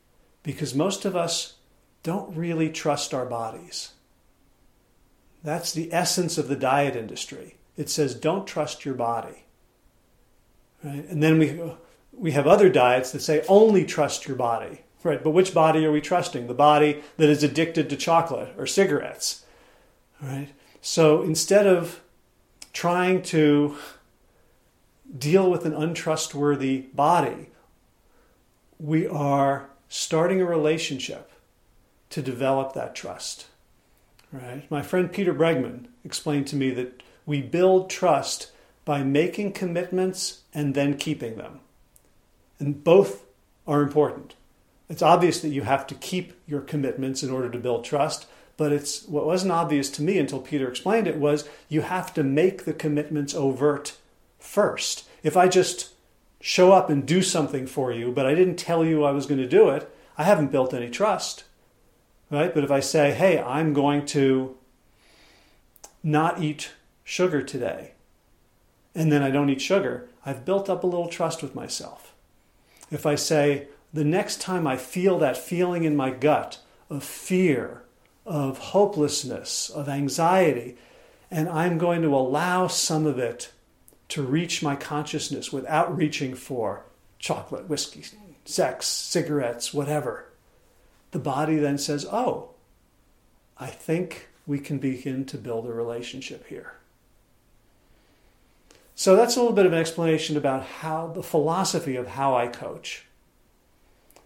because 0.42 0.74
most 0.74 1.04
of 1.04 1.16
us 1.16 1.54
don't 2.02 2.36
really 2.36 2.70
trust 2.70 3.14
our 3.14 3.26
bodies. 3.26 3.92
That's 5.42 5.72
the 5.72 5.92
essence 5.92 6.38
of 6.38 6.48
the 6.48 6.56
diet 6.56 6.96
industry. 6.96 7.56
It 7.76 7.88
says 7.88 8.14
don't 8.14 8.46
trust 8.46 8.84
your 8.84 8.94
body. 8.94 9.44
Right? 10.84 11.04
And 11.08 11.22
then 11.22 11.38
we 11.38 11.60
we 12.12 12.32
have 12.32 12.46
other 12.46 12.68
diets 12.68 13.12
that 13.12 13.20
say 13.20 13.44
only 13.48 13.84
trust 13.84 14.26
your 14.26 14.36
body. 14.36 14.82
Right? 15.04 15.22
But 15.22 15.30
which 15.30 15.52
body 15.52 15.84
are 15.84 15.92
we 15.92 16.00
trusting? 16.00 16.46
The 16.46 16.54
body 16.54 17.02
that 17.16 17.28
is 17.28 17.42
addicted 17.42 17.90
to 17.90 17.96
chocolate 17.96 18.54
or 18.56 18.66
cigarettes 18.66 19.42
Right? 20.22 20.48
So 20.80 21.22
instead 21.22 21.66
of 21.66 22.00
trying 22.72 23.22
to 23.22 23.76
deal 25.18 25.50
with 25.50 25.66
an 25.66 25.74
untrustworthy 25.74 26.86
body, 26.94 27.48
we 28.78 29.06
are 29.06 29.68
starting 29.88 30.40
a 30.40 30.46
relationship 30.46 31.30
to 32.10 32.22
develop 32.22 32.72
that 32.72 32.94
trust. 32.94 33.46
Right? 34.30 34.70
My 34.70 34.80
friend 34.80 35.12
Peter 35.12 35.34
Bregman 35.34 35.86
explained 36.04 36.46
to 36.48 36.56
me 36.56 36.70
that 36.70 37.02
we 37.26 37.42
build 37.42 37.90
trust 37.90 38.52
by 38.84 39.02
making 39.02 39.52
commitments 39.52 40.42
and 40.54 40.74
then 40.74 40.96
keeping 40.96 41.36
them. 41.36 41.60
And 42.58 42.82
both 42.82 43.24
are 43.66 43.82
important. 43.82 44.34
It's 44.88 45.02
obvious 45.02 45.40
that 45.40 45.48
you 45.48 45.62
have 45.62 45.86
to 45.88 45.94
keep 45.94 46.34
your 46.46 46.60
commitments 46.60 47.22
in 47.22 47.30
order 47.30 47.48
to 47.48 47.58
build 47.58 47.84
trust, 47.84 48.26
but 48.56 48.72
it's 48.72 49.04
what 49.04 49.26
wasn't 49.26 49.52
obvious 49.52 49.88
to 49.90 50.02
me 50.02 50.18
until 50.18 50.40
Peter 50.40 50.68
explained 50.68 51.06
it 51.06 51.16
was 51.16 51.48
you 51.68 51.80
have 51.82 52.12
to 52.14 52.22
make 52.22 52.64
the 52.64 52.74
commitments 52.74 53.34
overt 53.34 53.96
first. 54.38 55.08
If 55.22 55.36
I 55.36 55.48
just 55.48 55.90
show 56.40 56.72
up 56.72 56.90
and 56.90 57.06
do 57.06 57.22
something 57.22 57.66
for 57.66 57.92
you, 57.92 58.12
but 58.12 58.26
I 58.26 58.34
didn't 58.34 58.56
tell 58.56 58.84
you 58.84 59.04
I 59.04 59.12
was 59.12 59.26
going 59.26 59.40
to 59.40 59.48
do 59.48 59.70
it, 59.70 59.88
I 60.18 60.24
haven't 60.24 60.52
built 60.52 60.74
any 60.74 60.90
trust. 60.90 61.44
Right? 62.30 62.54
But 62.54 62.64
if 62.64 62.70
I 62.70 62.80
say, 62.80 63.12
"Hey, 63.12 63.38
I'm 63.38 63.72
going 63.72 64.06
to 64.06 64.56
not 66.02 66.42
eat 66.42 66.70
sugar 67.04 67.42
today." 67.42 67.92
And 68.94 69.10
then 69.10 69.22
I 69.22 69.30
don't 69.30 69.50
eat 69.50 69.60
sugar, 69.60 70.08
I've 70.24 70.44
built 70.44 70.68
up 70.68 70.84
a 70.84 70.86
little 70.86 71.08
trust 71.08 71.42
with 71.42 71.54
myself. 71.54 72.14
If 72.90 73.06
I 73.06 73.14
say, 73.14 73.68
the 73.92 74.04
next 74.04 74.40
time 74.40 74.66
I 74.66 74.76
feel 74.76 75.18
that 75.18 75.36
feeling 75.36 75.84
in 75.84 75.96
my 75.96 76.10
gut 76.10 76.58
of 76.88 77.04
fear 77.04 77.82
of 78.24 78.58
hopelessness, 78.58 79.68
of 79.68 79.88
anxiety, 79.88 80.76
and 81.30 81.48
I'm 81.48 81.78
going 81.78 82.02
to 82.02 82.14
allow 82.14 82.66
some 82.66 83.06
of 83.06 83.18
it 83.18 83.52
to 84.08 84.22
reach 84.22 84.62
my 84.62 84.76
consciousness 84.76 85.52
without 85.52 85.96
reaching 85.96 86.34
for 86.34 86.84
chocolate, 87.18 87.68
whiskey, 87.68 88.04
sex, 88.44 88.86
cigarettes, 88.86 89.72
whatever. 89.72 90.26
The 91.12 91.18
body 91.18 91.56
then 91.56 91.78
says, 91.78 92.06
Oh, 92.10 92.50
I 93.58 93.68
think 93.68 94.28
we 94.46 94.58
can 94.58 94.78
begin 94.78 95.24
to 95.26 95.38
build 95.38 95.66
a 95.66 95.72
relationship 95.72 96.46
here. 96.48 96.74
So 98.94 99.16
that's 99.16 99.36
a 99.36 99.40
little 99.40 99.54
bit 99.54 99.66
of 99.66 99.72
an 99.72 99.78
explanation 99.78 100.36
about 100.36 100.64
how 100.64 101.08
the 101.08 101.22
philosophy 101.22 101.96
of 101.96 102.08
how 102.08 102.34
I 102.34 102.48
coach 102.48 103.06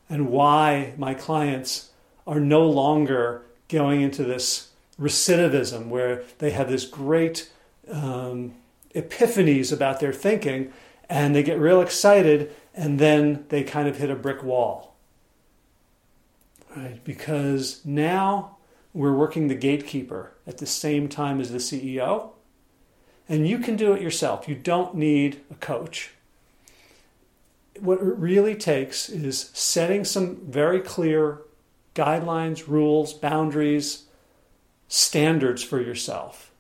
and 0.09 0.29
why 0.29 0.95
my 0.97 1.15
clients 1.15 1.91
are 2.27 2.41
no 2.41 2.69
longer 2.69 3.43
going 3.69 4.01
into 4.01 4.25
this 4.25 4.71
recidivism 5.01 5.89
where 5.89 6.23
they 6.39 6.51
have 6.51 6.69
this 6.69 6.87
great 6.87 7.51
um, 7.91 8.55
epiphanies 8.95 9.73
about 9.73 10.01
their 10.01 10.13
thinking 10.13 10.73
and 11.09 11.35
they 11.35 11.43
get 11.43 11.59
real 11.59 11.81
excited 11.81 12.55
and 12.75 12.99
then 12.99 13.45
they 13.49 13.63
kind 13.63 13.89
of 13.89 13.99
hit 13.99 14.11
a 14.11 14.15
brick 14.15 14.43
wall. 14.43 14.95
Right? 16.77 17.03
Because 17.05 17.81
now 17.85 18.57
we're 18.93 19.15
working 19.15 19.49
the 19.49 19.55
gatekeeper 19.55 20.33
at 20.47 20.59
the 20.59 20.67
same 20.67 21.09
time 21.09 21.41
as 21.41 21.51
the 21.51 21.59
CEO. 21.59 22.31
And 23.29 23.49
you 23.49 23.59
can 23.59 23.77
do 23.77 23.93
it 23.93 24.03
yourself. 24.03 24.49
You 24.49 24.55
don't 24.55 24.95
need 24.95 25.41
a 25.51 25.55
coach. 25.55 26.13
What 27.81 27.99
it 27.99 28.05
really 28.05 28.55
takes 28.55 29.09
is 29.09 29.51
setting 29.53 30.05
some 30.05 30.37
very 30.51 30.81
clear 30.81 31.43
guidelines, 31.95 32.69
rules, 32.69 33.13
boundaries, 33.13 34.05
standards 34.89 35.63
for 35.63 35.81
yourself. 35.81 36.53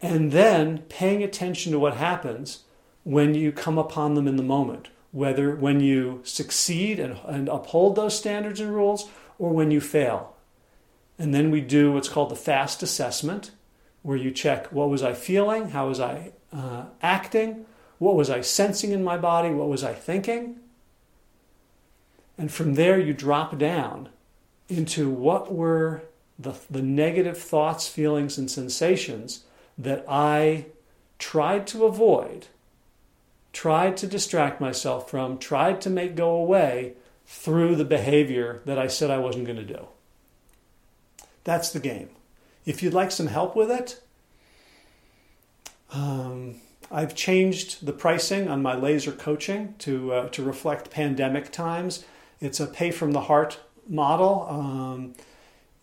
And 0.00 0.32
then 0.32 0.78
paying 0.88 1.22
attention 1.22 1.72
to 1.72 1.78
what 1.78 1.96
happens 1.96 2.64
when 3.04 3.34
you 3.34 3.52
come 3.52 3.78
upon 3.78 4.14
them 4.14 4.28
in 4.28 4.36
the 4.36 4.42
moment, 4.42 4.88
whether 5.10 5.54
when 5.54 5.80
you 5.80 6.20
succeed 6.24 6.98
and, 6.98 7.18
and 7.26 7.48
uphold 7.48 7.96
those 7.96 8.16
standards 8.18 8.60
and 8.60 8.74
rules 8.74 9.08
or 9.38 9.50
when 9.50 9.70
you 9.70 9.80
fail. 9.80 10.36
And 11.18 11.34
then 11.34 11.50
we 11.50 11.60
do 11.60 11.92
what's 11.92 12.08
called 12.08 12.30
the 12.30 12.36
fast 12.36 12.82
assessment, 12.82 13.52
where 14.02 14.16
you 14.16 14.30
check 14.30 14.72
what 14.72 14.88
was 14.88 15.02
I 15.02 15.12
feeling, 15.12 15.70
how 15.70 15.88
was 15.88 16.00
I 16.00 16.32
uh, 16.52 16.86
acting, 17.00 17.64
what 18.02 18.16
was 18.16 18.28
I 18.28 18.40
sensing 18.40 18.90
in 18.90 19.04
my 19.04 19.16
body, 19.16 19.50
what 19.50 19.68
was 19.68 19.84
I 19.84 19.94
thinking, 19.94 20.58
and 22.36 22.50
from 22.50 22.74
there, 22.74 22.98
you 22.98 23.12
drop 23.12 23.56
down 23.58 24.08
into 24.68 25.08
what 25.08 25.52
were 25.52 26.02
the, 26.36 26.54
the 26.68 26.82
negative 26.82 27.38
thoughts, 27.38 27.86
feelings, 27.88 28.38
and 28.38 28.50
sensations 28.50 29.44
that 29.78 30.04
I 30.08 30.66
tried 31.20 31.68
to 31.68 31.84
avoid, 31.84 32.48
tried 33.52 33.96
to 33.98 34.08
distract 34.08 34.60
myself 34.60 35.08
from, 35.08 35.38
tried 35.38 35.80
to 35.82 35.90
make 35.90 36.16
go 36.16 36.30
away 36.30 36.94
through 37.24 37.76
the 37.76 37.84
behavior 37.84 38.62
that 38.64 38.80
I 38.80 38.88
said 38.88 39.10
I 39.10 39.18
wasn't 39.18 39.46
going 39.46 39.64
to 39.64 39.74
do. 39.74 39.86
That's 41.44 41.70
the 41.70 41.78
game. 41.78 42.08
If 42.66 42.82
you'd 42.82 42.94
like 42.94 43.12
some 43.12 43.28
help 43.28 43.54
with 43.54 43.70
it, 43.70 44.00
um, 45.92 46.56
I've 46.92 47.14
changed 47.14 47.86
the 47.86 47.92
pricing 47.92 48.48
on 48.48 48.62
my 48.62 48.74
laser 48.74 49.12
coaching 49.12 49.74
to, 49.78 50.12
uh, 50.12 50.28
to 50.28 50.42
reflect 50.42 50.90
pandemic 50.90 51.50
times. 51.50 52.04
It's 52.40 52.60
a 52.60 52.66
pay 52.66 52.90
from 52.90 53.12
the 53.12 53.22
heart 53.22 53.60
model. 53.88 54.46
Um, 54.48 55.14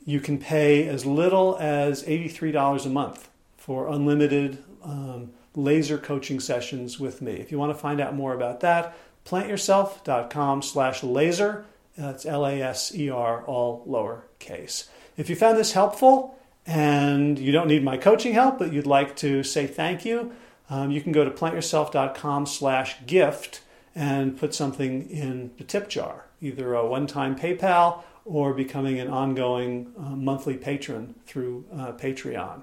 you 0.05 0.19
can 0.19 0.37
pay 0.37 0.87
as 0.87 1.05
little 1.05 1.57
as 1.59 2.03
$83 2.03 2.85
a 2.85 2.89
month 2.89 3.29
for 3.57 3.87
unlimited 3.87 4.63
um, 4.83 5.31
laser 5.55 5.97
coaching 5.97 6.39
sessions 6.39 6.99
with 6.99 7.21
me. 7.21 7.33
If 7.33 7.51
you 7.51 7.57
want 7.57 7.71
to 7.71 7.79
find 7.79 7.99
out 7.99 8.15
more 8.15 8.33
about 8.33 8.59
that, 8.59 8.95
plantyourself.com 9.25 10.61
slash 10.61 11.03
laser. 11.03 11.65
That's 11.97 12.25
L-A-S-E-R, 12.25 13.43
all 13.45 13.85
lowercase. 13.87 14.87
If 15.17 15.29
you 15.29 15.35
found 15.35 15.57
this 15.57 15.73
helpful 15.73 16.37
and 16.65 17.37
you 17.37 17.51
don't 17.51 17.67
need 17.67 17.83
my 17.83 17.97
coaching 17.97 18.33
help, 18.33 18.59
but 18.59 18.71
you'd 18.71 18.87
like 18.87 19.15
to 19.17 19.43
say 19.43 19.67
thank 19.67 20.05
you, 20.05 20.31
um, 20.69 20.91
you 20.91 21.01
can 21.01 21.11
go 21.11 21.23
to 21.23 21.31
plantyourself.com 21.31 22.45
slash 22.45 22.97
gift 23.05 23.61
and 23.95 24.37
put 24.37 24.53
something 24.53 25.09
in 25.09 25.51
the 25.57 25.63
tip 25.63 25.89
jar 25.89 26.25
either 26.41 26.73
a 26.73 26.87
one 26.87 27.07
time 27.07 27.37
PayPal 27.37 28.03
or 28.25 28.53
becoming 28.53 28.99
an 28.99 29.07
ongoing 29.07 29.91
uh, 29.97 30.01
monthly 30.15 30.55
patron 30.55 31.15
through 31.25 31.65
uh, 31.73 31.91
Patreon. 31.93 32.61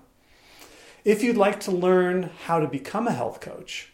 If 1.04 1.22
you'd 1.22 1.36
like 1.36 1.60
to 1.60 1.70
learn 1.70 2.30
how 2.44 2.58
to 2.58 2.66
become 2.66 3.06
a 3.06 3.12
health 3.12 3.40
coach, 3.40 3.92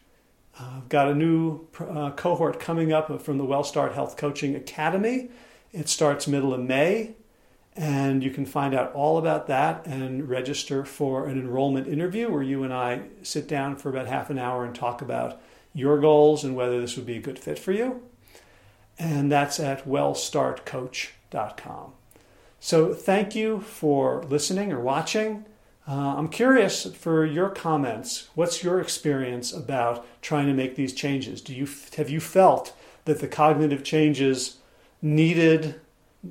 uh, 0.59 0.77
I've 0.77 0.89
got 0.89 1.09
a 1.09 1.15
new 1.15 1.67
uh, 1.79 2.11
cohort 2.11 2.59
coming 2.59 2.93
up 2.93 3.21
from 3.21 3.37
the 3.37 3.43
WellStart 3.43 3.93
Health 3.93 4.17
Coaching 4.17 4.55
Academy. 4.55 5.29
It 5.71 5.89
starts 5.89 6.27
middle 6.27 6.53
of 6.53 6.61
May, 6.61 7.15
and 7.75 8.23
you 8.23 8.29
can 8.29 8.45
find 8.45 8.75
out 8.75 8.93
all 8.93 9.17
about 9.17 9.47
that 9.47 9.87
and 9.87 10.29
register 10.29 10.85
for 10.85 11.27
an 11.27 11.39
enrollment 11.39 11.87
interview 11.87 12.29
where 12.29 12.43
you 12.43 12.63
and 12.63 12.71
I 12.73 13.03
sit 13.23 13.47
down 13.47 13.77
for 13.77 13.89
about 13.89 14.05
half 14.07 14.29
an 14.29 14.37
hour 14.37 14.63
and 14.63 14.75
talk 14.75 15.01
about 15.01 15.41
your 15.73 15.99
goals 15.99 16.43
and 16.43 16.55
whether 16.55 16.79
this 16.79 16.95
would 16.95 17.07
be 17.07 17.17
a 17.17 17.21
good 17.21 17.39
fit 17.39 17.57
for 17.57 17.71
you. 17.71 18.03
And 18.99 19.31
that's 19.31 19.59
at 19.59 19.87
wellstartcoach.com. 19.87 21.93
So 22.59 22.93
thank 22.93 23.33
you 23.35 23.61
for 23.61 24.21
listening 24.23 24.71
or 24.71 24.79
watching. 24.79 25.45
Uh, 25.87 26.15
I'm 26.15 26.29
curious 26.29 26.85
for 26.85 27.25
your 27.25 27.49
comments. 27.49 28.29
What's 28.35 28.63
your 28.63 28.79
experience 28.79 29.51
about 29.51 30.05
trying 30.21 30.45
to 30.47 30.53
make 30.53 30.75
these 30.75 30.93
changes? 30.93 31.41
Do 31.41 31.53
you 31.53 31.67
have 31.97 32.09
you 32.09 32.21
felt 32.21 32.73
that 33.05 33.19
the 33.19 33.27
cognitive 33.27 33.83
changes 33.83 34.57
needed 35.01 35.81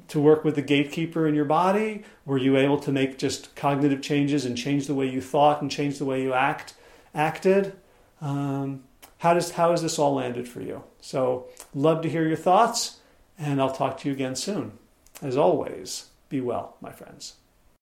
to 0.09 0.21
work 0.21 0.45
with 0.45 0.55
the 0.55 0.63
gatekeeper 0.63 1.27
in 1.27 1.35
your 1.35 1.45
body? 1.45 2.05
Were 2.25 2.39
you 2.39 2.57
able 2.57 2.79
to 2.81 2.93
make 2.93 3.19
just 3.19 3.55
cognitive 3.55 4.03
changes 4.03 4.45
and 4.45 4.57
change 4.57 4.87
the 4.87 4.95
way 4.95 5.07
you 5.07 5.21
thought 5.21 5.61
and 5.63 5.71
change 5.71 5.99
the 5.99 6.05
way 6.05 6.23
you 6.23 6.33
act 6.33 6.75
acted? 7.15 7.75
Um, 8.21 8.85
how 9.19 9.35
does 9.35 9.53
how 9.53 9.71
has 9.71 9.83
this 9.83 9.99
all 9.99 10.15
landed 10.15 10.49
for 10.49 10.61
you? 10.61 10.85
So 11.01 11.47
love 11.75 12.03
to 12.03 12.11
hear 12.11 12.27
your 12.27 12.37
thoughts, 12.37 12.99
and 13.39 13.61
I'll 13.61 13.73
talk 13.73 13.99
to 13.99 14.09
you 14.09 14.15
again 14.15 14.37
soon. 14.37 14.73
As 15.21 15.37
always, 15.37 16.07
be 16.29 16.41
well, 16.41 16.77
my 16.81 16.91
friends. 16.91 17.35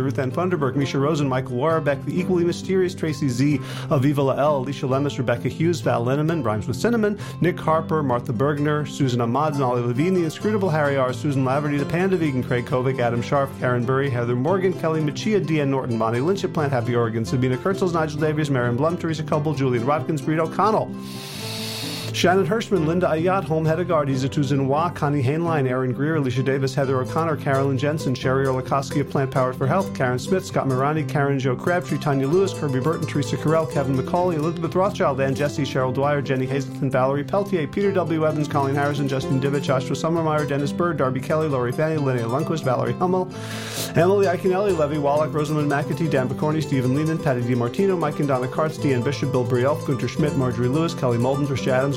Ruth 0.00 0.18
Ann 0.18 0.30
Funderburg, 0.32 0.76
Misha 0.76 0.98
Rosen, 0.98 1.28
Michael 1.28 1.56
Warbeck, 1.56 2.04
the 2.04 2.18
equally 2.18 2.44
mysterious 2.44 2.94
Tracy 2.94 3.28
Z, 3.28 3.58
Aviva 3.88 4.24
Lael, 4.24 4.58
Alicia 4.58 4.86
Lemus, 4.86 5.18
Rebecca 5.18 5.48
Hughes, 5.48 5.80
Val 5.80 6.04
Linneman, 6.04 6.44
Rhymes 6.44 6.66
with 6.66 6.76
Cinnamon, 6.76 7.18
Nick 7.40 7.58
Harper, 7.58 8.02
Martha 8.02 8.32
Bergner, 8.32 8.88
Susan 8.88 9.20
Ahmad, 9.20 9.58
Nolly 9.58 9.82
Levine, 9.82 10.14
the 10.14 10.24
inscrutable 10.24 10.70
Harry 10.70 10.96
R., 10.96 11.12
Susan 11.12 11.44
Laverty, 11.44 11.78
the 11.78 11.86
Panda 11.86 12.16
Vegan, 12.16 12.42
Craig 12.42 12.64
Kovic, 12.64 12.98
Adam 13.00 13.20
Sharp, 13.20 13.50
Karen 13.58 13.84
Burry, 13.84 14.08
Heather 14.08 14.36
Morgan, 14.36 14.72
Kelly 14.72 15.00
Machia, 15.00 15.44
Deanne 15.44 15.68
Norton, 15.68 15.98
Bonnie 15.98 16.20
Lynch 16.20 16.44
at 16.44 16.52
Plant 16.52 16.72
Happy 16.72 16.94
Oregon, 16.94 17.24
Sabina 17.24 17.56
Kurtzels, 17.56 17.92
Nigel 17.92 18.20
Davies, 18.20 18.50
Marion 18.50 18.76
Blum, 18.76 18.96
Teresa 18.96 19.22
Coble, 19.22 19.54
Julian 19.54 19.86
Watkins, 19.86 20.22
Breed 20.22 20.38
O'Connell. 20.38 20.94
Shannon 22.14 22.46
Hirschman, 22.46 22.86
Linda 22.86 23.06
Ayat, 23.06 23.44
Home 23.44 23.64
Hedegaard, 23.64 24.08
Izatu 24.08 24.66
Wa, 24.66 24.90
Connie 24.90 25.22
Hainline, 25.22 25.66
Aaron 25.66 25.92
Greer, 25.92 26.16
Alicia 26.16 26.42
Davis, 26.42 26.74
Heather 26.74 27.00
O'Connor, 27.00 27.38
Carolyn 27.38 27.78
Jensen, 27.78 28.14
Sherry 28.14 28.46
Olakoski 28.46 29.00
of 29.00 29.08
Plant 29.08 29.30
Powered 29.30 29.56
for 29.56 29.66
Health, 29.66 29.94
Karen 29.94 30.18
Smith, 30.18 30.44
Scott 30.44 30.68
Mirani, 30.68 31.08
Karen 31.08 31.38
Joe 31.38 31.56
Crabtree, 31.56 31.98
Tanya 31.98 32.28
Lewis, 32.28 32.52
Kirby 32.52 32.80
Burton, 32.80 33.06
Teresa 33.06 33.36
Carell, 33.36 33.70
Kevin 33.72 33.96
McCauley, 33.96 34.34
Elizabeth 34.34 34.74
Rothschild, 34.74 35.20
Ann 35.22 35.34
Jesse, 35.34 35.62
Cheryl 35.62 35.92
Dwyer, 35.92 36.20
Jenny 36.20 36.44
Hazelton, 36.44 36.90
Valerie 36.90 37.24
Peltier, 37.24 37.66
Peter 37.66 37.90
W. 37.90 38.26
Evans, 38.26 38.46
Colleen 38.46 38.74
Harrison, 38.74 39.08
Justin 39.08 39.40
Divich, 39.40 39.62
Joshua 39.62 39.96
Summermeyer, 39.96 40.46
Dennis 40.46 40.70
Bird, 40.70 40.98
Darby 40.98 41.20
Kelly, 41.20 41.48
Lori 41.48 41.72
Fanny, 41.72 41.96
Linnea 41.96 42.28
Lundquist, 42.28 42.62
Valerie 42.62 42.92
Hummel, 42.92 43.26
Emily 43.96 44.26
Iaconelli, 44.26 44.76
Levy 44.76 44.98
Wallach, 44.98 45.32
Rosamund 45.32 45.70
McAtee, 45.70 46.10
Dan 46.10 46.28
Picorni, 46.28 46.62
Stephen 46.62 46.94
Lehman, 46.94 47.18
Patty 47.18 47.40
DiMartino, 47.40 47.98
Mike 47.98 48.18
and 48.18 48.28
Donna 48.28 48.46
Kartz, 48.46 48.78
Deanne 48.78 49.02
Bishop, 49.02 49.32
Bill 49.32 49.46
Brielf, 49.46 49.84
Gunter 49.86 50.08
Schmidt, 50.08 50.36
Marjorie 50.36 50.68
Lewis, 50.68 50.94
Kelly 50.94 51.16
Molden, 51.16 51.46
Trish 51.46 51.68
Adams, 51.68 51.96